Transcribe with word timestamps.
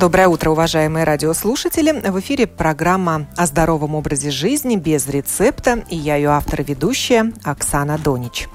Доброе 0.00 0.28
утро, 0.28 0.48
уважаемые 0.48 1.04
радиослушатели. 1.04 1.92
В 1.92 2.18
эфире 2.20 2.46
программа 2.46 3.26
о 3.36 3.44
здоровом 3.44 3.94
образе 3.94 4.30
жизни 4.30 4.76
без 4.76 5.06
рецепта. 5.06 5.84
И 5.90 5.96
я 5.96 6.16
ее 6.16 6.30
автор 6.30 6.62
и 6.62 6.64
ведущая 6.64 7.34
Оксана 7.44 7.98
Донич. 7.98 8.48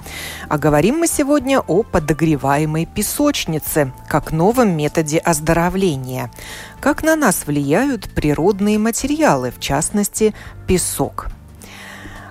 А 0.48 0.58
говорим 0.58 0.96
мы 0.96 1.06
сегодня 1.06 1.60
о 1.60 1.84
подогреваемой 1.84 2.84
песочнице, 2.84 3.92
как 4.08 4.32
новом 4.32 4.76
методе 4.76 5.18
оздоровления. 5.18 6.32
Как 6.80 7.04
на 7.04 7.14
нас 7.14 7.46
влияют 7.46 8.10
природные 8.10 8.80
материалы, 8.80 9.52
в 9.52 9.60
частности, 9.60 10.34
песок. 10.66 11.28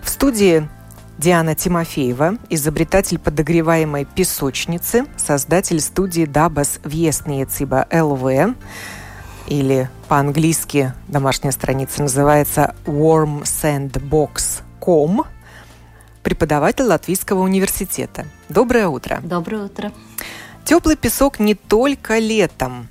В 0.03 0.09
студии 0.09 0.67
Диана 1.17 1.55
Тимофеева, 1.55 2.37
изобретатель 2.49 3.19
подогреваемой 3.19 4.03
песочницы, 4.03 5.05
создатель 5.15 5.79
студии 5.79 6.25
Дабас 6.25 6.81
Вестниециба 6.83 7.87
ЛВ, 7.89 8.55
или 9.47 9.89
по-английски 10.07 10.93
домашняя 11.07 11.51
страница 11.51 12.01
называется 12.01 12.73
warmsandbox.com, 12.85 15.23
преподаватель 16.23 16.85
Латвийского 16.85 17.41
университета. 17.41 18.25
Доброе 18.49 18.87
утро. 18.87 19.19
Доброе 19.23 19.65
утро. 19.65 19.91
Теплый 20.63 20.95
песок 20.95 21.39
не 21.39 21.53
только 21.55 22.17
летом. 22.17 22.87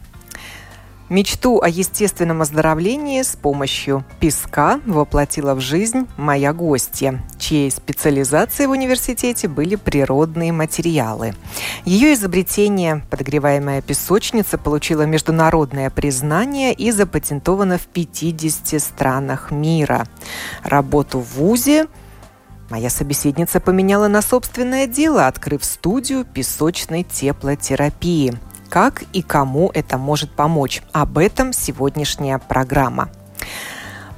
Мечту 1.15 1.61
о 1.63 1.69
естественном 1.69 2.43
оздоровлении 2.43 3.23
с 3.23 3.37
помощью 3.37 4.05
песка 4.19 4.81
воплотила 4.85 5.55
в 5.55 5.61
жизнь 5.61 6.09
моя 6.17 6.53
гостья, 6.53 7.25
чьей 7.39 7.71
специализацией 7.71 8.67
в 8.67 8.73
университете 8.73 9.47
были 9.47 9.77
природные 9.77 10.51
материалы. 10.51 11.37
Ее 11.85 12.15
изобретение, 12.15 13.05
подогреваемая 13.11 13.81
песочница, 13.81 14.59
получила 14.59 15.03
международное 15.03 15.89
признание 15.89 16.75
и 16.75 16.91
запатентовано 16.91 17.79
в 17.79 17.87
50 17.87 18.83
странах 18.83 19.53
мира. 19.53 20.09
Работу 20.65 21.21
в 21.21 21.37
ВУЗе 21.37 21.87
Моя 22.71 22.91
собеседница 22.91 23.61
поменяла 23.61 24.09
на 24.09 24.21
собственное 24.21 24.89
дело, 24.89 25.29
открыв 25.29 25.65
студию 25.65 26.25
песочной 26.25 27.05
теплотерапии– 27.05 28.37
как 28.69 29.05
и 29.13 29.23
кому 29.23 29.71
это 29.75 29.99
может 29.99 30.31
помочь. 30.33 30.83
Об 30.93 31.19
этом 31.19 31.53
сегодняшняя 31.53 32.39
программа. 32.39 33.09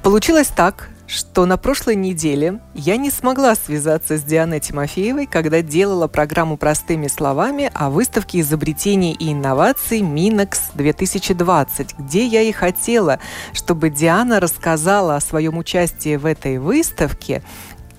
Получилось 0.03 0.47
так, 0.47 0.89
что 1.07 1.45
на 1.45 1.57
прошлой 1.57 1.95
неделе 1.95 2.59
я 2.73 2.97
не 2.97 3.09
смогла 3.09 3.55
связаться 3.55 4.17
с 4.17 4.23
Дианой 4.23 4.59
Тимофеевой, 4.59 5.25
когда 5.25 5.61
делала 5.61 6.07
программу 6.07 6.57
«Простыми 6.57 7.07
словами» 7.07 7.71
о 7.73 7.89
выставке 7.89 8.41
изобретений 8.41 9.13
и 9.13 9.31
инноваций 9.31 10.01
Минекс 10.01 10.69
2020, 10.73 11.95
где 11.97 12.25
я 12.25 12.41
и 12.41 12.51
хотела, 12.51 13.19
чтобы 13.53 13.89
Диана 13.89 14.39
рассказала 14.39 15.15
о 15.15 15.21
своем 15.21 15.57
участии 15.57 16.17
в 16.17 16.25
этой 16.25 16.57
выставке, 16.57 17.41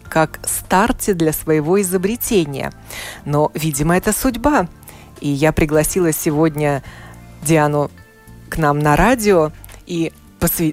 как 0.09 0.39
старте 0.45 1.15
для 1.15 1.33
своего 1.33 1.81
изобретения. 1.81 2.73
Но, 3.25 3.51
видимо, 3.55 3.97
это 3.97 4.13
судьба. 4.13 4.69
И 5.21 5.29
я 5.29 5.53
пригласила 5.53 6.13
сегодня 6.13 6.83
Диану 7.43 7.91
к 8.49 8.59
нам 8.59 8.79
на 8.79 8.97
радио, 8.97 9.53
и 9.87 10.13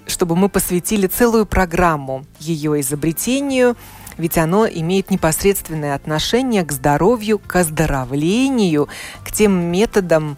чтобы 0.07 0.35
мы 0.35 0.49
посвятили 0.49 1.07
целую 1.07 1.45
программу 1.45 2.25
ее 2.39 2.79
изобретению, 2.81 3.75
ведь 4.17 4.37
оно 4.37 4.67
имеет 4.67 5.09
непосредственное 5.09 5.95
отношение 5.95 6.63
к 6.63 6.71
здоровью, 6.71 7.39
к 7.39 7.55
оздоровлению, 7.55 8.87
к 9.23 9.31
тем 9.31 9.53
методам 9.53 10.37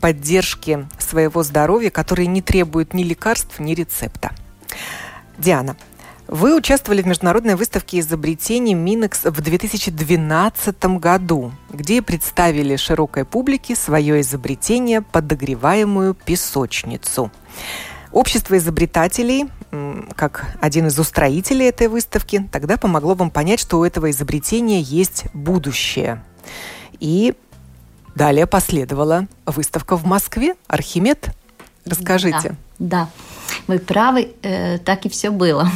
поддержки 0.00 0.86
своего 0.98 1.42
здоровья, 1.42 1.90
которые 1.90 2.26
не 2.26 2.42
требуют 2.42 2.94
ни 2.94 3.02
лекарств, 3.02 3.58
ни 3.58 3.74
рецепта. 3.74 4.32
Диана, 5.38 5.76
вы 6.30 6.56
участвовали 6.56 7.02
в 7.02 7.08
международной 7.08 7.56
выставке 7.56 7.98
изобретений 7.98 8.72
Минекс 8.72 9.24
в 9.24 9.40
2012 9.40 10.84
году, 10.98 11.50
где 11.72 12.00
представили 12.02 12.76
широкой 12.76 13.24
публике 13.24 13.74
свое 13.74 14.20
изобретение 14.20 15.02
подогреваемую 15.02 16.14
песочницу. 16.14 17.32
Общество 18.12 18.56
изобретателей, 18.58 19.46
как 20.14 20.56
один 20.60 20.86
из 20.86 20.98
устроителей 21.00 21.66
этой 21.66 21.88
выставки, 21.88 22.48
тогда 22.52 22.76
помогло 22.76 23.14
вам 23.14 23.30
понять, 23.30 23.58
что 23.58 23.80
у 23.80 23.84
этого 23.84 24.08
изобретения 24.10 24.80
есть 24.80 25.24
будущее. 25.34 26.22
И 27.00 27.34
далее 28.14 28.46
последовала 28.46 29.26
выставка 29.46 29.96
в 29.96 30.06
Москве 30.06 30.54
«Архимед». 30.68 31.34
Расскажите. 31.84 32.56
Да, 32.78 33.08
да. 33.08 33.29
Вы 33.66 33.78
правы, 33.78 34.32
э, 34.42 34.78
так 34.78 35.06
и 35.06 35.08
все 35.08 35.30
было. 35.30 35.68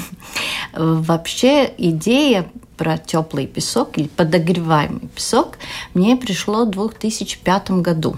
Вообще 0.73 1.73
идея 1.79 2.47
про 2.77 2.99
теплый 2.99 3.47
песок 3.47 3.99
или 3.99 4.09
подогреваемый 4.09 5.09
песок 5.15 5.59
мне 5.95 6.17
пришло 6.17 6.65
в 6.65 6.71
2005 6.71 7.71
году. 7.83 8.17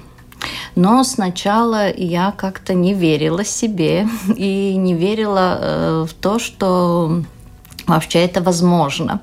Но 0.75 1.03
сначала 1.05 1.93
я 1.93 2.33
как-то 2.33 2.75
не 2.75 2.95
верила 2.95 3.45
себе 3.45 4.09
и 4.37 4.77
не 4.77 4.95
верила 4.95 5.59
э, 5.61 6.07
в 6.09 6.15
то, 6.15 6.39
что 6.39 7.23
вообще 7.87 8.21
это 8.21 8.43
возможно. 8.43 9.21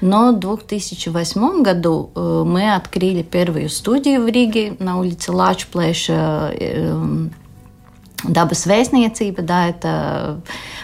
Но 0.00 0.32
в 0.32 0.38
2008 0.38 1.62
году 1.62 2.10
э, 2.14 2.44
мы 2.46 2.74
открыли 2.74 3.22
первую 3.22 3.68
студию 3.68 4.22
в 4.22 4.28
Риге 4.28 4.76
на 4.78 4.98
улице 4.98 5.32
Лачплэша 5.32 6.52
Dabas 8.24 8.66
vēstniecība, 8.66 9.42
да, 9.42 9.68
это 9.68 10.40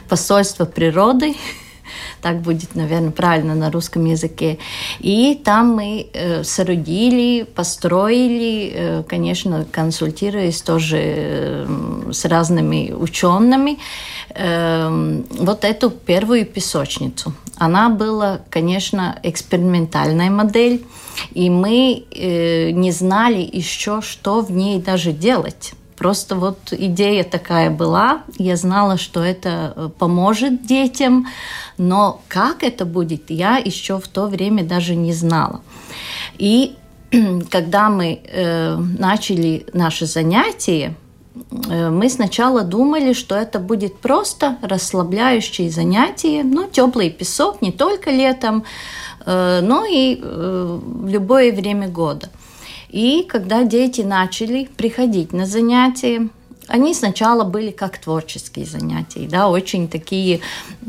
посольство 0.09 0.67
природы, 0.67 1.35
так 2.21 2.41
будет, 2.41 2.75
наверное, 2.75 3.11
правильно 3.11 3.55
на 3.55 3.71
русском 3.71 4.05
языке. 4.05 4.59
И 5.01 5.41
там 5.43 5.75
мы 5.75 6.07
э, 6.13 6.45
соорудили, 6.45 7.45
построили, 7.45 8.73
э, 8.75 9.03
конечно, 9.09 9.65
консультируясь 9.71 10.61
тоже 10.61 10.99
э, 11.01 11.67
с 12.13 12.25
разными 12.27 12.93
учеными, 12.93 13.79
э, 14.35 15.23
вот 15.31 15.65
эту 15.65 15.91
первую 15.91 16.45
песочницу. 16.45 17.33
Она 17.57 17.89
была, 17.89 18.41
конечно, 18.51 19.19
экспериментальная 19.23 20.31
модель, 20.31 20.85
и 21.33 21.49
мы 21.49 22.05
э, 22.11 22.71
не 22.71 22.93
знали 22.93 23.49
еще, 23.53 24.03
что 24.03 24.43
в 24.43 24.51
ней 24.51 24.81
даже 24.81 25.13
делать 25.13 25.73
Просто 25.97 26.37
вот 26.37 26.73
идея 26.73 27.25
такая 27.25 27.71
была, 27.71 28.23
я 28.39 28.57
знала, 28.57 28.97
что 28.97 29.23
это 29.23 29.73
э, 29.77 29.89
поможет 29.99 30.67
детям, 30.67 31.27
но 31.79 32.21
как 32.29 32.63
это 32.63 32.85
будет, 32.85 33.31
я 33.31 33.57
еще 33.59 33.99
в 33.99 34.09
то 34.09 34.27
время 34.27 34.65
даже 34.65 34.95
не 34.97 35.13
знала. 35.13 35.61
И 36.39 36.77
когда 37.51 37.91
мы 37.91 38.21
э, 38.25 38.77
начали 38.77 39.67
наши 39.75 40.07
занятия, 40.07 40.95
э, 41.69 41.91
мы 41.91 42.09
сначала 42.09 42.63
думали, 42.63 43.13
что 43.13 43.35
это 43.35 43.59
будет 43.59 43.99
просто 43.99 44.57
расслабляющие 44.63 45.71
занятия, 45.71 46.43
ну, 46.43 46.69
теплый 46.69 47.11
песок 47.11 47.63
не 47.63 47.71
только 47.71 48.11
летом, 48.11 48.65
э, 49.27 49.61
но 49.63 49.85
и 49.85 50.19
э, 50.21 50.79
в 50.83 51.09
любое 51.09 51.53
время 51.53 51.89
года– 51.89 52.31
и 52.93 53.27
когда 53.29 53.65
дети 53.65 54.03
начали 54.03 54.69
приходить 54.77 55.33
на 55.33 55.47
занятия, 55.47 56.29
они 56.69 56.95
сначала 56.95 57.45
были 57.45 57.71
как 57.71 57.99
творческие 57.99 58.67
занятия, 58.67 59.27
да, 59.29 59.49
очень 59.49 59.89
такие, 59.89 60.41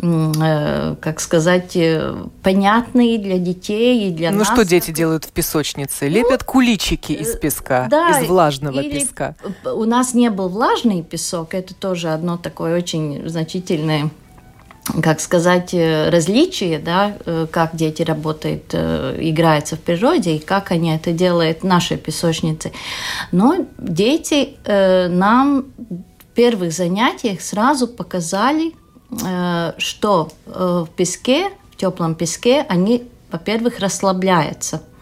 э, 0.02 0.96
как 1.00 1.20
сказать, 1.20 1.76
э, 1.76 2.16
понятные 2.44 3.18
для 3.18 3.38
детей 3.38 4.08
и 4.08 4.12
для 4.12 4.32
ну, 4.32 4.40
нас. 4.40 4.50
Ну 4.50 4.56
что 4.56 4.66
дети 4.66 4.92
делают 4.92 5.26
в 5.26 5.32
песочнице? 5.32 6.08
Лепят 6.08 6.44
ну, 6.46 6.52
куличики 6.52 7.14
из 7.14 7.36
песка, 7.36 7.88
да, 7.90 8.20
из 8.22 8.28
влажного 8.28 8.82
или 8.82 9.00
песка. 9.00 9.36
У 9.64 9.86
нас 9.86 10.14
не 10.14 10.30
был 10.30 10.50
влажный 10.50 11.04
песок, 11.04 11.54
это 11.54 11.74
тоже 11.74 12.10
одно 12.10 12.38
такое 12.38 12.78
очень 12.78 13.28
значительное 13.28 14.12
как 15.02 15.22
сказать, 15.22 15.74
э, 15.74 16.10
различия, 16.10 16.80
да, 16.80 17.16
э, 17.26 17.48
как 17.50 17.76
дети 17.76 18.02
работают, 18.02 18.64
э, 18.74 19.18
играются 19.20 19.76
в 19.76 19.80
природе 19.80 20.36
и 20.36 20.40
как 20.40 20.72
они 20.72 20.94
это 20.94 21.12
делают 21.12 21.62
в 21.62 21.66
нашей 21.66 21.98
песочнице. 21.98 22.72
Но 23.32 23.66
дети 23.78 24.58
нам 24.66 25.66
первых 26.36 26.74
занятиях 26.74 27.42
сразу 27.42 27.88
показали, 27.88 28.74
что 29.78 30.30
в 30.46 30.88
песке, 30.96 31.50
в 31.72 31.78
теплом 31.78 32.16
песке, 32.16 32.66
они, 32.68 33.04
во-первых, 33.32 33.80
расслабляются– 33.80 34.82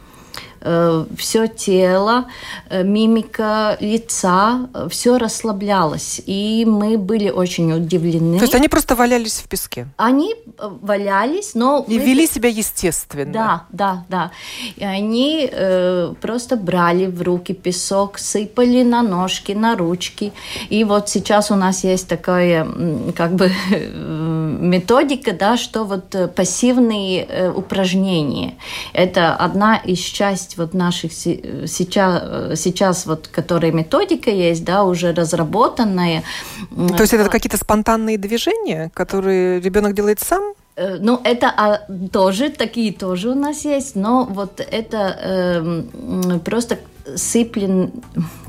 все 1.18 1.48
тело, 1.48 2.26
э, 2.70 2.84
мимика 2.84 3.78
лица, 3.80 4.70
э, 4.74 4.88
все 4.90 5.18
расслаблялось. 5.18 6.22
И 6.26 6.66
мы 6.68 6.98
были 6.98 7.30
очень 7.30 7.74
удивлены. 7.74 8.38
То 8.38 8.44
есть 8.44 8.56
они 8.56 8.68
просто 8.68 8.96
валялись 8.96 9.40
в 9.40 9.48
песке? 9.48 9.88
Они 9.98 10.36
валялись, 10.58 11.56
но... 11.56 11.86
И 11.88 11.98
мы... 11.98 12.06
вели 12.06 12.28
себя 12.28 12.50
естественно. 12.50 13.34
Да, 13.34 13.64
да, 13.72 14.06
да. 14.10 14.32
И 14.76 14.84
они 14.84 15.50
э, 15.52 16.14
просто 16.22 16.56
брали 16.58 17.08
в 17.08 17.22
руки 17.22 17.54
песок, 17.54 18.20
сыпали 18.20 18.84
на 18.84 19.02
ножки, 19.02 19.54
на 19.54 19.76
ручки. 19.76 20.32
И 20.70 20.84
вот 20.84 21.10
сейчас 21.10 21.52
у 21.52 21.56
нас 21.56 21.84
есть 21.84 22.08
такая 22.08 22.68
как 23.16 23.34
бы 23.34 23.52
методика, 23.72 25.32
да, 25.32 25.58
что 25.58 25.86
вот 25.86 26.16
пассивные 26.36 27.52
упражнения. 27.56 28.54
Это 28.94 29.36
одна 29.36 29.78
из 29.78 30.00
частей 30.00 30.51
есть 30.52 30.58
вот 30.58 30.74
наших 30.74 31.14
сейчас, 31.14 32.60
сейчас 32.60 33.06
вот, 33.06 33.28
которая 33.28 33.72
методика 33.72 34.30
есть, 34.30 34.64
да, 34.64 34.84
уже 34.84 35.14
разработанная. 35.14 36.24
То 36.70 37.02
есть 37.02 37.14
это 37.14 37.30
какие-то 37.30 37.58
спонтанные 37.58 38.18
движения, 38.18 38.92
которые 38.94 39.62
ребенок 39.62 39.94
делает 39.94 40.20
сам? 40.20 40.54
Э, 40.76 40.98
ну, 41.00 41.20
это 41.24 41.48
а, 41.48 41.82
тоже, 42.12 42.50
такие 42.50 42.94
тоже 42.94 43.30
у 43.30 43.36
нас 43.36 43.66
есть, 43.66 43.96
но 43.96 44.26
вот 44.30 44.60
это 44.60 45.18
э, 45.22 46.40
просто 46.46 46.78
сыплен, 47.16 47.92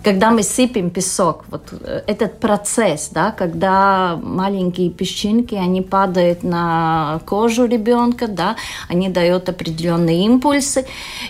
когда 0.02 0.31
мы 0.31 0.43
сыпем 0.43 0.90
песок, 0.90 1.44
вот 1.49 1.72
э, 1.72 2.02
этот 2.06 2.40
процесс, 2.40 3.08
да, 3.10 3.31
когда 3.31 4.19
маленькие 4.22 4.90
песчинки, 4.90 5.54
они 5.54 5.82
падают 5.82 6.43
на 6.43 7.20
кожу 7.26 7.66
ребенка, 7.66 8.26
да, 8.26 8.56
они 8.88 9.08
дают 9.08 9.49
определенные 9.49 10.25
импульсы, 10.25 10.87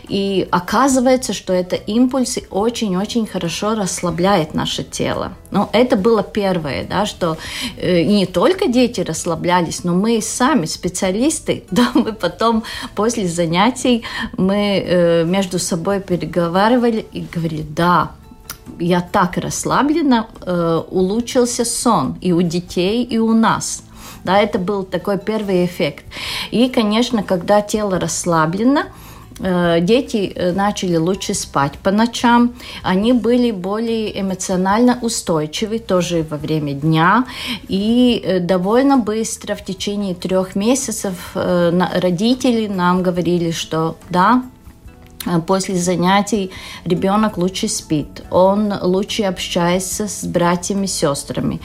и 0.08 0.48
оказывается, 0.50 1.32
что 1.32 1.52
это 1.52 1.76
импульсы 1.76 2.44
очень-очень 2.50 3.26
хорошо 3.26 3.74
расслабляет 3.74 4.54
наше 4.54 4.84
тело. 4.84 5.32
Но 5.50 5.68
это 5.72 5.96
было 5.96 6.22
первое, 6.22 6.84
да, 6.84 7.06
что 7.06 7.36
э, 7.76 8.02
не 8.02 8.26
только 8.26 8.68
дети 8.68 9.00
расслаблялись, 9.00 9.84
но 9.84 9.94
мы 9.94 10.20
сами, 10.22 10.66
специалисты, 10.66 11.64
да, 11.70 11.90
мы 11.94 12.12
потом 12.12 12.64
после 12.94 13.28
занятий 13.28 14.02
мы 14.36 14.82
э, 14.84 15.24
между 15.24 15.58
собой 15.58 16.00
переговаривали 16.00 17.04
и 17.12 17.20
говорили, 17.20 17.66
да, 17.68 18.12
я 18.78 19.00
так 19.00 19.36
расслаблена, 19.36 20.26
э, 20.40 20.82
улучшился 20.90 21.64
сон 21.64 22.16
и 22.20 22.32
у 22.32 22.42
детей, 22.42 23.04
и 23.04 23.18
у 23.18 23.32
нас. 23.32 23.82
Да, 24.24 24.38
это 24.38 24.58
был 24.58 24.84
такой 24.84 25.18
первый 25.18 25.64
эффект. 25.64 26.04
И, 26.50 26.68
конечно, 26.68 27.22
когда 27.22 27.60
тело 27.60 27.98
расслаблено, 27.98 28.82
э, 29.40 29.80
дети 29.80 30.32
э, 30.34 30.52
начали 30.52 30.96
лучше 30.96 31.34
спать 31.34 31.72
по 31.82 31.90
ночам, 31.90 32.54
они 32.82 33.12
были 33.12 33.50
более 33.50 34.20
эмоционально 34.20 34.98
устойчивы 35.02 35.78
тоже 35.80 36.24
во 36.30 36.36
время 36.36 36.72
дня, 36.72 37.24
и 37.68 38.22
э, 38.24 38.38
довольно 38.38 38.96
быстро, 38.96 39.54
в 39.56 39.64
течение 39.64 40.14
трех 40.14 40.54
месяцев, 40.54 41.32
родители 41.34 42.68
нам 42.68 43.02
говорили, 43.02 43.50
что 43.50 43.96
да, 44.10 44.44
после 45.46 45.76
занятий 45.76 46.50
ребенок 46.84 47.36
лучше 47.36 47.68
спит, 47.68 48.22
он 48.30 48.72
лучше 48.82 49.24
общается 49.24 50.08
с 50.08 50.24
братьями, 50.24 50.86
сестрами. 50.86 51.60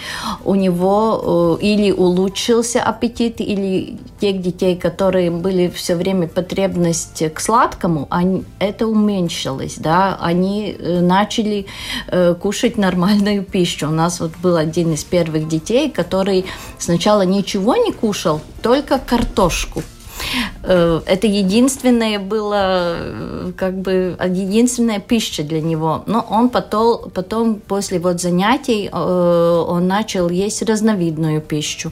У 0.46 0.56
него 0.56 1.58
э, 1.60 1.66
или 1.66 1.92
улучшился 1.92 2.82
аппетит, 2.82 3.42
или 3.42 3.98
тех 4.20 4.42
детей, 4.42 4.76
которые 4.76 5.32
были 5.32 5.70
все 5.70 5.96
время 5.96 6.28
потребность 6.28 7.24
к 7.34 7.40
сладкому, 7.40 8.08
они, 8.10 8.44
это 8.60 8.88
уменьшилось, 8.88 9.76
да, 9.78 10.18
они 10.22 10.76
э, 10.78 11.02
начали 11.02 11.66
кушать 12.42 12.78
нормальную 12.78 13.44
пищу. 13.44 13.88
У 13.88 13.92
нас 13.92 14.20
вот 14.20 14.32
был 14.42 14.56
один 14.56 14.94
из 14.94 15.04
первых 15.04 15.48
детей, 15.48 15.90
который 15.90 16.46
сначала 16.78 17.24
ничего 17.24 17.76
не 17.76 17.92
кушал, 17.92 18.42
только 18.62 19.00
картошку 19.00 19.84
Э, 19.88 19.97
это 20.64 21.28
единственное 21.28 22.20
было, 22.20 22.96
э, 22.98 23.52
как 23.56 23.78
бы, 23.78 24.18
единственная 24.26 25.00
пища 25.00 25.44
для 25.44 25.62
него. 25.62 26.04
Но 26.06 26.26
он 26.30 26.50
потом, 26.50 27.10
потом 27.12 27.56
после 27.56 28.00
вот 28.00 28.22
занятий, 28.22 28.90
э, 28.92 29.66
он 29.68 29.88
начал 29.88 30.30
есть 30.30 30.62
разновидную 30.62 31.42
пищу. 31.42 31.92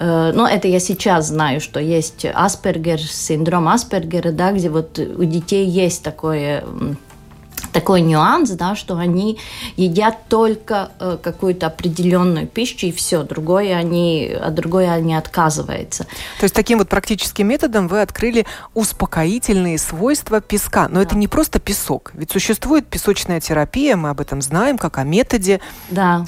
Но 0.00 0.46
это 0.46 0.68
я 0.68 0.80
сейчас 0.80 1.28
знаю, 1.28 1.60
что 1.60 1.80
есть 1.80 2.24
Аспергер, 2.24 3.00
синдром 3.00 3.68
Аспергера, 3.68 4.30
да, 4.30 4.52
где 4.52 4.70
вот 4.70 4.98
у 4.98 5.24
детей 5.24 5.66
есть 5.66 6.02
такое 6.02 6.64
такой 7.72 8.00
нюанс, 8.00 8.50
да, 8.50 8.74
что 8.74 8.96
они 8.96 9.38
едят 9.76 10.28
только 10.28 10.90
э, 10.98 11.18
какую-то 11.22 11.66
определенную 11.66 12.46
пищу 12.46 12.86
и 12.86 12.92
все, 12.92 13.22
другое 13.22 13.76
они, 13.76 14.28
от 14.40 14.54
другое 14.54 14.92
они 14.92 15.14
отказываются. 15.14 16.04
То 16.38 16.44
есть 16.44 16.54
таким 16.54 16.78
вот 16.78 16.88
практическим 16.88 17.48
методом 17.48 17.88
вы 17.88 18.02
открыли 18.02 18.46
успокоительные 18.74 19.78
свойства 19.78 20.40
песка. 20.40 20.88
Но 20.88 20.96
да. 20.96 21.02
это 21.02 21.16
не 21.16 21.28
просто 21.28 21.58
песок, 21.58 22.12
ведь 22.14 22.30
существует 22.30 22.86
песочная 22.86 23.40
терапия, 23.40 23.96
мы 23.96 24.10
об 24.10 24.20
этом 24.20 24.42
знаем, 24.42 24.78
как 24.78 24.98
о 24.98 25.04
методе. 25.04 25.60
Да. 25.90 26.24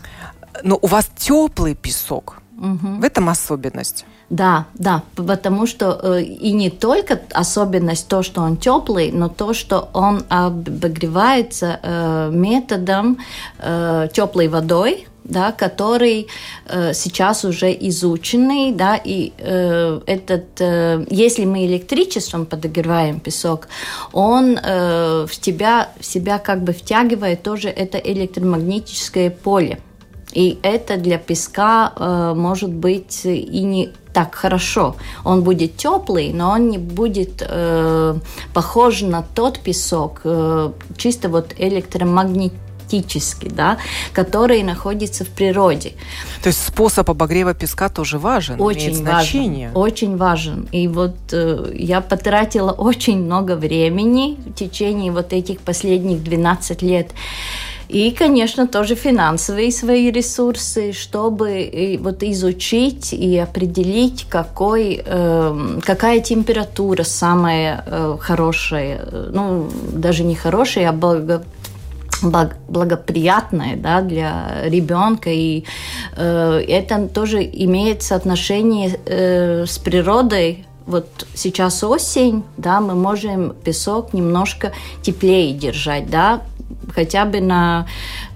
Но 0.63 0.79
у 0.81 0.87
вас 0.87 1.09
теплый 1.17 1.75
песок. 1.75 2.40
Угу. 2.61 3.01
В 3.01 3.05
этом 3.05 3.29
особенность. 3.31 4.05
Да, 4.29 4.67
да, 4.75 5.03
потому 5.17 5.67
что 5.67 5.99
э, 6.03 6.23
и 6.23 6.53
не 6.53 6.71
только 6.71 7.21
особенность 7.33 8.07
то, 8.07 8.23
что 8.23 8.43
он 8.43 8.59
теплый, 8.59 9.11
но 9.13 9.29
то, 9.29 9.55
что 9.55 9.89
он 9.95 10.23
обогревается 10.29 11.81
э, 11.83 12.31
методом 12.33 13.19
э, 13.59 14.09
теплой 14.13 14.49
водой, 14.49 15.09
да, 15.25 15.53
который 15.53 16.29
э, 16.67 16.93
сейчас 16.93 17.45
уже 17.45 17.73
изученный, 17.73 18.73
да, 18.73 19.01
и 19.03 19.33
э, 19.39 20.01
этот, 20.07 20.61
э, 20.61 21.07
если 21.09 21.47
мы 21.47 21.65
электричеством 21.65 22.45
подогреваем 22.45 23.21
песок, 23.21 23.69
он 24.13 24.59
э, 24.63 25.27
в 25.27 25.41
тебя, 25.41 25.89
в 25.99 26.05
себя 26.05 26.39
как 26.39 26.63
бы 26.63 26.73
втягивает 26.73 27.43
тоже 27.43 27.71
это 27.71 27.97
электромагнитическое 27.97 29.31
поле. 29.31 29.79
И 30.33 30.59
это 30.63 30.97
для 30.97 31.19
песка 31.19 31.93
э, 31.97 32.35
может 32.37 32.73
быть 32.73 33.25
и 33.25 33.63
не 33.63 33.91
так 34.13 34.35
хорошо. 34.35 34.97
Он 35.25 35.43
будет 35.43 35.77
теплый, 35.77 36.33
но 36.33 36.51
он 36.51 36.69
не 36.69 36.79
будет 36.79 37.43
э, 37.47 38.15
похож 38.53 39.03
на 39.03 39.23
тот 39.23 39.61
песок, 39.61 40.21
э, 40.25 40.73
чисто 40.97 41.29
вот 41.29 41.55
электромагнетический, 41.59 43.51
да, 43.51 43.79
который 44.13 44.63
находится 44.63 45.25
в 45.25 45.29
природе. 45.29 45.93
То 46.43 46.49
есть 46.49 46.67
способ 46.67 47.09
обогрева 47.11 47.55
песка 47.55 47.89
тоже 47.89 48.19
важен, 48.19 48.61
очень 48.61 48.89
имеет 48.89 48.97
значение. 48.97 49.69
Важен, 49.69 49.83
очень 49.83 50.17
важен. 50.17 50.69
И 50.73 50.89
вот 50.89 51.17
э, 51.33 51.73
я 51.75 52.01
потратила 52.01 52.73
очень 52.79 53.23
много 53.23 53.57
времени 53.57 54.39
в 54.45 54.55
течение 54.55 55.13
вот 55.13 55.33
этих 55.33 55.61
последних 55.61 56.23
12 56.23 56.83
лет 56.83 57.13
и, 57.91 58.13
конечно, 58.13 58.69
тоже 58.69 58.95
финансовые 58.95 59.73
свои 59.73 60.13
ресурсы, 60.13 60.93
чтобы 60.93 61.99
вот 62.01 62.23
изучить 62.23 63.13
и 63.13 63.37
определить, 63.37 64.27
какой, 64.29 65.03
э, 65.05 65.79
какая 65.83 66.21
температура 66.21 67.03
самая 67.03 67.83
э, 67.85 68.17
хорошая, 68.21 69.09
ну, 69.33 69.69
даже 69.93 70.23
не 70.23 70.37
хорошая, 70.37 70.91
а 70.91 70.93
благо, 70.93 71.43
благоприятное 72.69 73.77
да, 73.77 74.03
для 74.03 74.63
ребенка. 74.65 75.31
И 75.31 75.65
э, 76.17 76.65
это 76.69 77.09
тоже 77.09 77.43
имеет 77.43 78.03
соотношение 78.03 79.01
э, 79.05 79.67
с 79.67 79.79
природой. 79.79 80.65
Вот 80.87 81.27
сейчас 81.35 81.83
осень, 81.83 82.45
да, 82.57 82.81
мы 82.81 82.95
можем 82.95 83.53
песок 83.65 84.13
немножко 84.13 84.73
теплее 85.03 85.53
держать, 85.55 86.09
да, 86.09 86.43
хотя 86.95 87.25
бы 87.25 87.41
на 87.41 87.87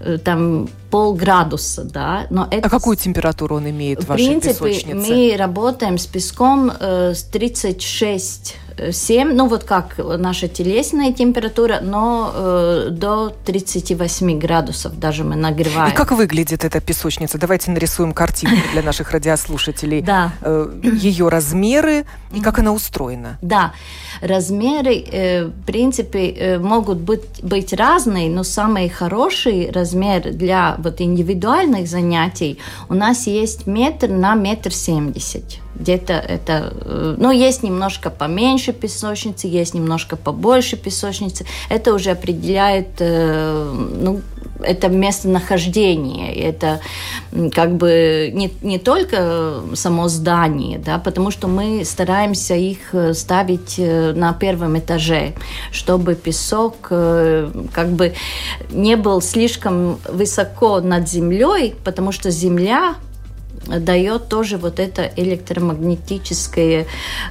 э, 0.00 0.18
там 0.18 0.68
полградуса, 0.90 1.84
да. 1.84 2.26
Но 2.30 2.46
это... 2.50 2.68
А 2.68 2.70
какую 2.70 2.96
температуру 2.96 3.56
он 3.56 3.68
имеет 3.70 4.04
в, 4.04 4.10
в 4.10 4.14
принципе, 4.14 4.94
мы 4.94 5.34
работаем 5.38 5.98
с 5.98 6.06
песком 6.06 6.70
э, 6.78 7.14
с 7.14 7.22
36 7.24 8.56
7, 8.92 9.32
ну 9.32 9.48
вот 9.48 9.64
как 9.64 9.98
наша 9.98 10.48
телесная 10.48 11.12
температура, 11.12 11.80
но 11.82 12.32
э, 12.34 12.88
до 12.90 13.34
38 13.44 14.38
градусов 14.38 14.98
даже 14.98 15.24
мы 15.24 15.36
нагреваем. 15.36 15.92
И 15.92 15.96
как 15.96 16.12
выглядит 16.12 16.64
эта 16.64 16.80
песочница? 16.80 17.38
Давайте 17.38 17.70
нарисуем 17.70 18.12
картинку 18.12 18.56
для 18.72 18.82
наших 18.82 19.12
радиослушателей. 19.12 20.02
Да. 20.02 20.32
Э, 20.42 20.68
Ее 20.82 21.28
размеры 21.28 22.04
и 22.32 22.40
как 22.40 22.58
она 22.58 22.72
устроена. 22.72 23.38
Да, 23.42 23.72
размеры, 24.20 24.96
э, 24.96 25.44
в 25.46 25.64
принципе, 25.64 26.30
э, 26.30 26.58
могут 26.58 26.98
быть, 26.98 27.42
быть 27.42 27.72
разные, 27.72 28.28
но 28.28 28.44
самый 28.44 28.88
хороший 28.88 29.70
размер 29.70 30.32
для 30.32 30.76
вот 30.78 31.00
индивидуальных 31.00 31.88
занятий 31.88 32.58
у 32.88 32.94
нас 32.94 33.26
есть 33.26 33.66
метр 33.66 34.08
на 34.08 34.34
метр 34.34 34.72
семьдесят 34.72 35.63
где-то 35.74 36.12
это, 36.12 36.72
э, 36.80 37.16
ну, 37.18 37.30
есть 37.30 37.62
немножко 37.62 38.10
поменьше 38.10 38.72
песочницы, 38.72 39.46
есть 39.46 39.74
немножко 39.74 40.16
побольше 40.16 40.76
песочницы. 40.76 41.44
Это 41.68 41.92
уже 41.92 42.10
определяет, 42.10 42.88
э, 43.00 43.72
ну, 44.00 44.20
это 44.62 44.88
местонахождение, 44.88 46.34
это 46.34 46.80
как 47.52 47.76
бы 47.76 48.30
не, 48.32 48.52
не 48.62 48.78
только 48.78 49.62
само 49.74 50.08
здание, 50.08 50.78
да, 50.78 50.98
потому 50.98 51.30
что 51.30 51.48
мы 51.48 51.84
стараемся 51.84 52.54
их 52.54 52.94
э, 52.94 53.14
ставить 53.14 53.78
на 53.78 54.32
первом 54.32 54.78
этаже, 54.78 55.34
чтобы 55.72 56.14
песок 56.14 56.74
как 56.88 57.88
бы 57.90 58.14
не 58.70 58.96
был 58.96 59.20
слишком 59.20 59.98
высоко 60.08 60.80
над 60.80 61.08
землей, 61.08 61.74
потому 61.84 62.12
что 62.12 62.30
земля 62.30 62.94
дает 63.66 64.28
тоже 64.28 64.56
вот 64.56 64.80
это 64.80 65.10
электромагнетические 65.16 66.86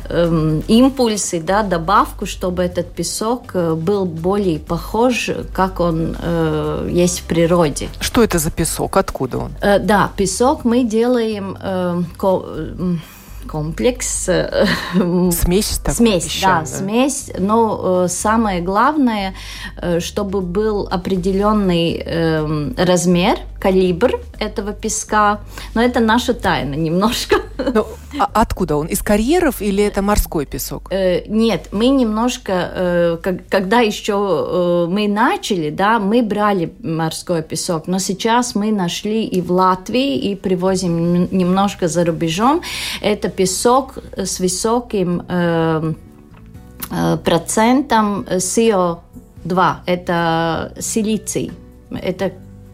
э, 0.06 0.62
импульсы, 0.68 1.42
да, 1.42 1.63
добавку, 1.63 2.25
чтобы 2.25 2.63
этот 2.63 2.92
песок 2.92 3.52
э, 3.54 3.74
был 3.74 4.06
более 4.06 4.60
похож, 4.60 5.30
как 5.54 5.80
он 5.80 6.16
э, 6.20 6.90
есть 6.92 7.22
в 7.22 7.24
природе. 7.24 7.90
Что 8.00 8.24
это 8.24 8.40
за 8.40 8.52
песок? 8.52 8.98
Откуда 8.98 9.38
он? 9.38 9.52
Э, 9.62 9.80
да, 9.80 10.12
песок 10.16 10.66
мы 10.66 10.84
делаем 10.84 11.58
э, 11.62 12.02
ко, 12.18 12.44
комплекс. 13.48 14.30
Э, 14.30 14.66
смесь 15.32 15.80
такой 15.80 15.96
Смесь, 15.96 16.24
песчан, 16.24 16.63
да, 16.66 16.72
да, 16.72 16.78
смесь. 16.78 17.32
Но 17.38 18.04
э, 18.06 18.08
самое 18.08 18.62
главное, 18.62 19.34
э, 19.82 20.00
чтобы 20.00 20.42
был 20.42 20.88
определенный 20.90 22.02
э, 22.06 22.72
размер– 22.78 23.38
калибр 23.63 24.20
этого 24.39 24.74
песка. 24.74 25.39
Но 25.74 25.82
это 25.82 26.01
наша 26.01 26.34
тайна 26.34 26.75
немножко. 26.75 27.38
Но, 27.74 27.88
а 28.20 28.29
откуда 28.34 28.75
он? 28.75 28.88
Из 28.88 29.01
карьеров 29.01 29.62
или 29.62 29.82
это 29.84 30.01
морской 30.01 30.46
песок? 30.46 30.91
Э, 30.91 31.24
нет, 31.27 31.70
мы 31.72 31.88
немножко, 31.88 32.51
э, 32.51 33.17
как, 33.24 33.48
когда 33.48 33.79
еще 33.79 34.13
э, 34.13 34.86
мы 34.91 35.08
начали, 35.08 35.70
да, 35.70 36.00
мы 36.00 36.22
брали 36.24 36.74
морской 36.84 37.41
песок, 37.41 37.88
но 37.88 38.00
сейчас 38.00 38.55
мы 38.55 38.72
нашли 38.72 39.24
и 39.24 39.41
в 39.41 39.51
Латвии, 39.51 40.17
и 40.17 40.36
привозим 40.36 41.29
немножко 41.32 41.88
за 41.88 42.03
рубежом. 42.03 42.62
Это 43.01 43.29
песок 43.29 43.98
с 44.17 44.39
высоким 44.41 45.24
э, 45.29 45.93
э, 46.91 47.17
процентом 47.24 48.25
СО2. 48.29 49.75
Это 49.86 50.74
силиций. 50.79 51.51
Это 51.91 52.32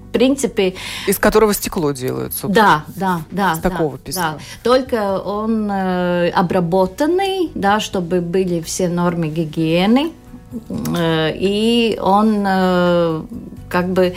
принципе... 0.09 0.75
Из 1.07 1.17
которого 1.19 1.53
стекло 1.53 1.91
делается. 1.91 2.47
Да, 2.47 2.83
да, 2.95 3.21
да. 3.31 3.53
Из 3.53 3.59
да, 3.59 3.69
такого 3.69 3.97
песка. 3.97 4.21
Да. 4.21 4.37
Только 4.63 5.19
он 5.19 5.69
э, 5.71 6.29
обработанный, 6.29 7.51
да, 7.55 7.79
чтобы 7.79 8.21
были 8.21 8.61
все 8.61 8.89
нормы 8.89 9.27
гигиены. 9.27 10.11
Э, 10.95 11.31
и 11.35 11.97
он 12.01 12.43
э, 12.45 13.21
как 13.69 13.89
бы 13.89 14.15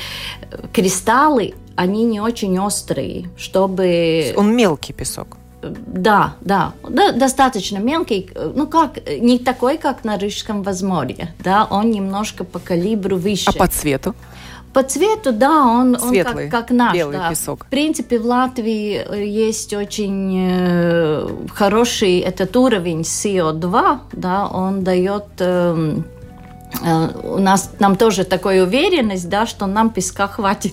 кристаллы, 0.72 1.54
они 1.76 2.04
не 2.04 2.20
очень 2.20 2.58
острые, 2.58 3.30
чтобы... 3.37 4.32
Он 4.37 4.54
мелкий 4.54 4.92
песок. 4.92 5.37
Да, 5.62 6.34
да, 6.40 6.72
да, 6.88 7.12
достаточно 7.12 7.78
мелкий, 7.78 8.30
ну 8.34 8.66
как, 8.66 8.99
не 9.20 9.38
такой, 9.38 9.78
как 9.78 10.02
на 10.02 10.18
Рижском 10.18 10.64
возморье, 10.64 11.32
да, 11.38 11.68
он 11.70 11.92
немножко 11.92 12.42
по 12.42 12.58
калибру 12.58 13.16
выше. 13.16 13.44
А 13.46 13.52
по 13.52 13.68
цвету? 13.68 14.16
По 14.72 14.82
цвету, 14.82 15.32
да, 15.32 15.66
он, 15.66 15.98
Светлый, 15.98 16.44
он 16.44 16.50
как, 16.50 16.68
как 16.68 16.70
наш. 16.70 16.94
Белый 16.94 17.18
да. 17.18 17.30
песок. 17.30 17.64
В 17.64 17.68
принципе, 17.68 18.18
в 18.18 18.24
Латвии 18.24 19.04
э, 19.06 19.26
есть 19.26 19.74
очень 19.74 20.48
э, 20.48 21.28
хороший 21.52 22.20
этот 22.20 22.56
уровень 22.56 23.02
СО2, 23.02 23.98
да, 24.12 24.46
он 24.46 24.82
дает 24.82 25.24
э, 25.40 25.96
э, 26.82 27.08
у 27.22 27.38
нас 27.38 27.70
нам 27.80 27.96
тоже 27.96 28.24
такая 28.24 28.64
уверенность, 28.64 29.28
да, 29.28 29.44
что 29.44 29.66
нам 29.66 29.90
песка 29.90 30.26
хватит. 30.26 30.72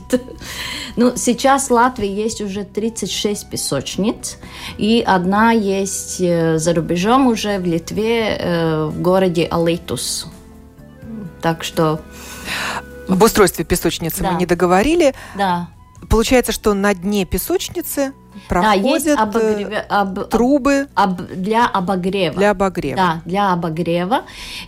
ну, 0.96 1.12
сейчас 1.18 1.70
в 1.70 1.72
Латвии 1.72 2.10
есть 2.10 2.40
уже 2.40 2.64
36 2.64 3.50
песочниц, 3.50 4.38
и 4.78 5.04
одна 5.06 5.52
есть 5.52 6.20
за 6.20 6.74
рубежом 6.74 7.28
уже 7.28 7.58
в 7.58 7.66
Литве, 7.66 8.88
в 8.94 9.02
городе 9.02 9.46
Алитус. 9.52 10.28
Так 11.42 11.64
что 11.66 12.00
об 13.10 13.24
устройстве 13.24 13.66
песочницы 13.66 14.24
да. 14.24 14.32
мы 14.32 14.40
не 14.40 14.46
договорили. 14.46 15.14
Да. 15.36 15.70
Получается, 16.10 16.52
что 16.52 16.74
на 16.74 16.94
дне 16.94 17.26
песочницы 17.26 18.14
проходят 18.48 18.84
да, 18.84 18.90
есть 18.90 19.08
э, 19.08 19.14
обогрев... 19.14 19.84
об... 19.90 20.24
трубы 20.26 20.88
об... 20.96 21.22
для 21.22 21.68
обогрева. 21.68 22.36
Для 22.36 22.52
обогрева. 22.52 22.96
Да, 22.96 23.22
для 23.26 23.54
обогрева. 23.54 24.22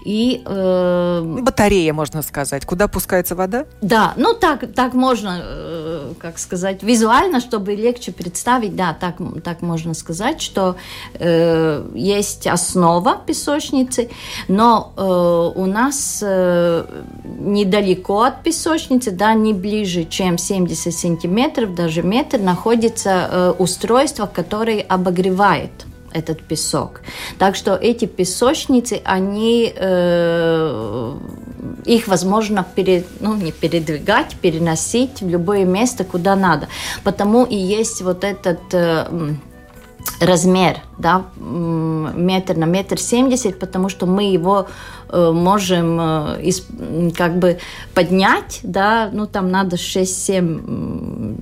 И, 0.05 0.41
э... 0.45 1.37
Батарея, 1.41 1.93
можно 1.93 2.21
сказать. 2.21 2.65
Куда 2.65 2.87
пускается 2.87 3.35
вода? 3.35 3.65
Да, 3.81 4.13
ну 4.17 4.33
так, 4.33 4.73
так 4.73 4.93
можно, 4.93 5.39
э, 5.41 6.13
как 6.19 6.39
сказать, 6.39 6.83
визуально, 6.83 7.39
чтобы 7.39 7.75
легче 7.75 8.11
представить, 8.11 8.75
да, 8.75 8.93
так, 8.93 9.15
так 9.43 9.61
можно 9.61 9.93
сказать, 9.93 10.41
что 10.41 10.75
э, 11.13 11.89
есть 11.95 12.47
основа 12.47 13.17
песочницы, 13.25 14.09
но 14.47 14.93
э, 14.97 15.59
у 15.59 15.65
нас 15.65 16.19
э, 16.21 16.85
недалеко 17.23 18.23
от 18.23 18.43
песочницы, 18.43 19.11
да, 19.11 19.33
не 19.33 19.53
ближе, 19.53 20.05
чем 20.05 20.37
70 20.37 20.93
сантиметров, 20.93 21.75
даже 21.75 22.03
метр, 22.03 22.39
находится 22.39 23.29
э, 23.31 23.53
устройство, 23.61 24.25
которое 24.25 24.81
обогревает 24.81 25.71
этот 26.13 26.41
песок. 26.41 27.01
Так 27.37 27.55
что 27.55 27.75
эти 27.75 28.05
песочницы, 28.05 29.01
они 29.05 29.73
э, 29.75 31.17
их 31.85 32.07
возможно 32.07 32.65
пере, 32.75 33.05
ну, 33.19 33.35
не 33.35 33.51
передвигать, 33.51 34.35
переносить 34.41 35.21
в 35.21 35.29
любое 35.29 35.65
место, 35.65 36.03
куда 36.03 36.35
надо. 36.35 36.67
Потому 37.03 37.45
и 37.45 37.55
есть 37.55 38.01
вот 38.01 38.23
этот 38.23 38.59
э, 38.73 39.07
размер, 40.19 40.77
да, 40.97 41.25
метр 41.37 42.55
на 42.55 42.65
метр 42.65 42.99
семьдесят, 42.99 43.59
потому 43.59 43.89
что 43.89 44.05
мы 44.05 44.31
его 44.31 44.67
э, 45.09 45.31
можем 45.31 45.99
э, 45.99 47.11
как 47.15 47.37
бы 47.39 47.59
поднять, 47.93 48.59
да, 48.63 49.09
ну 49.11 49.27
там 49.27 49.49
надо 49.49 49.75
6-7 49.75 51.35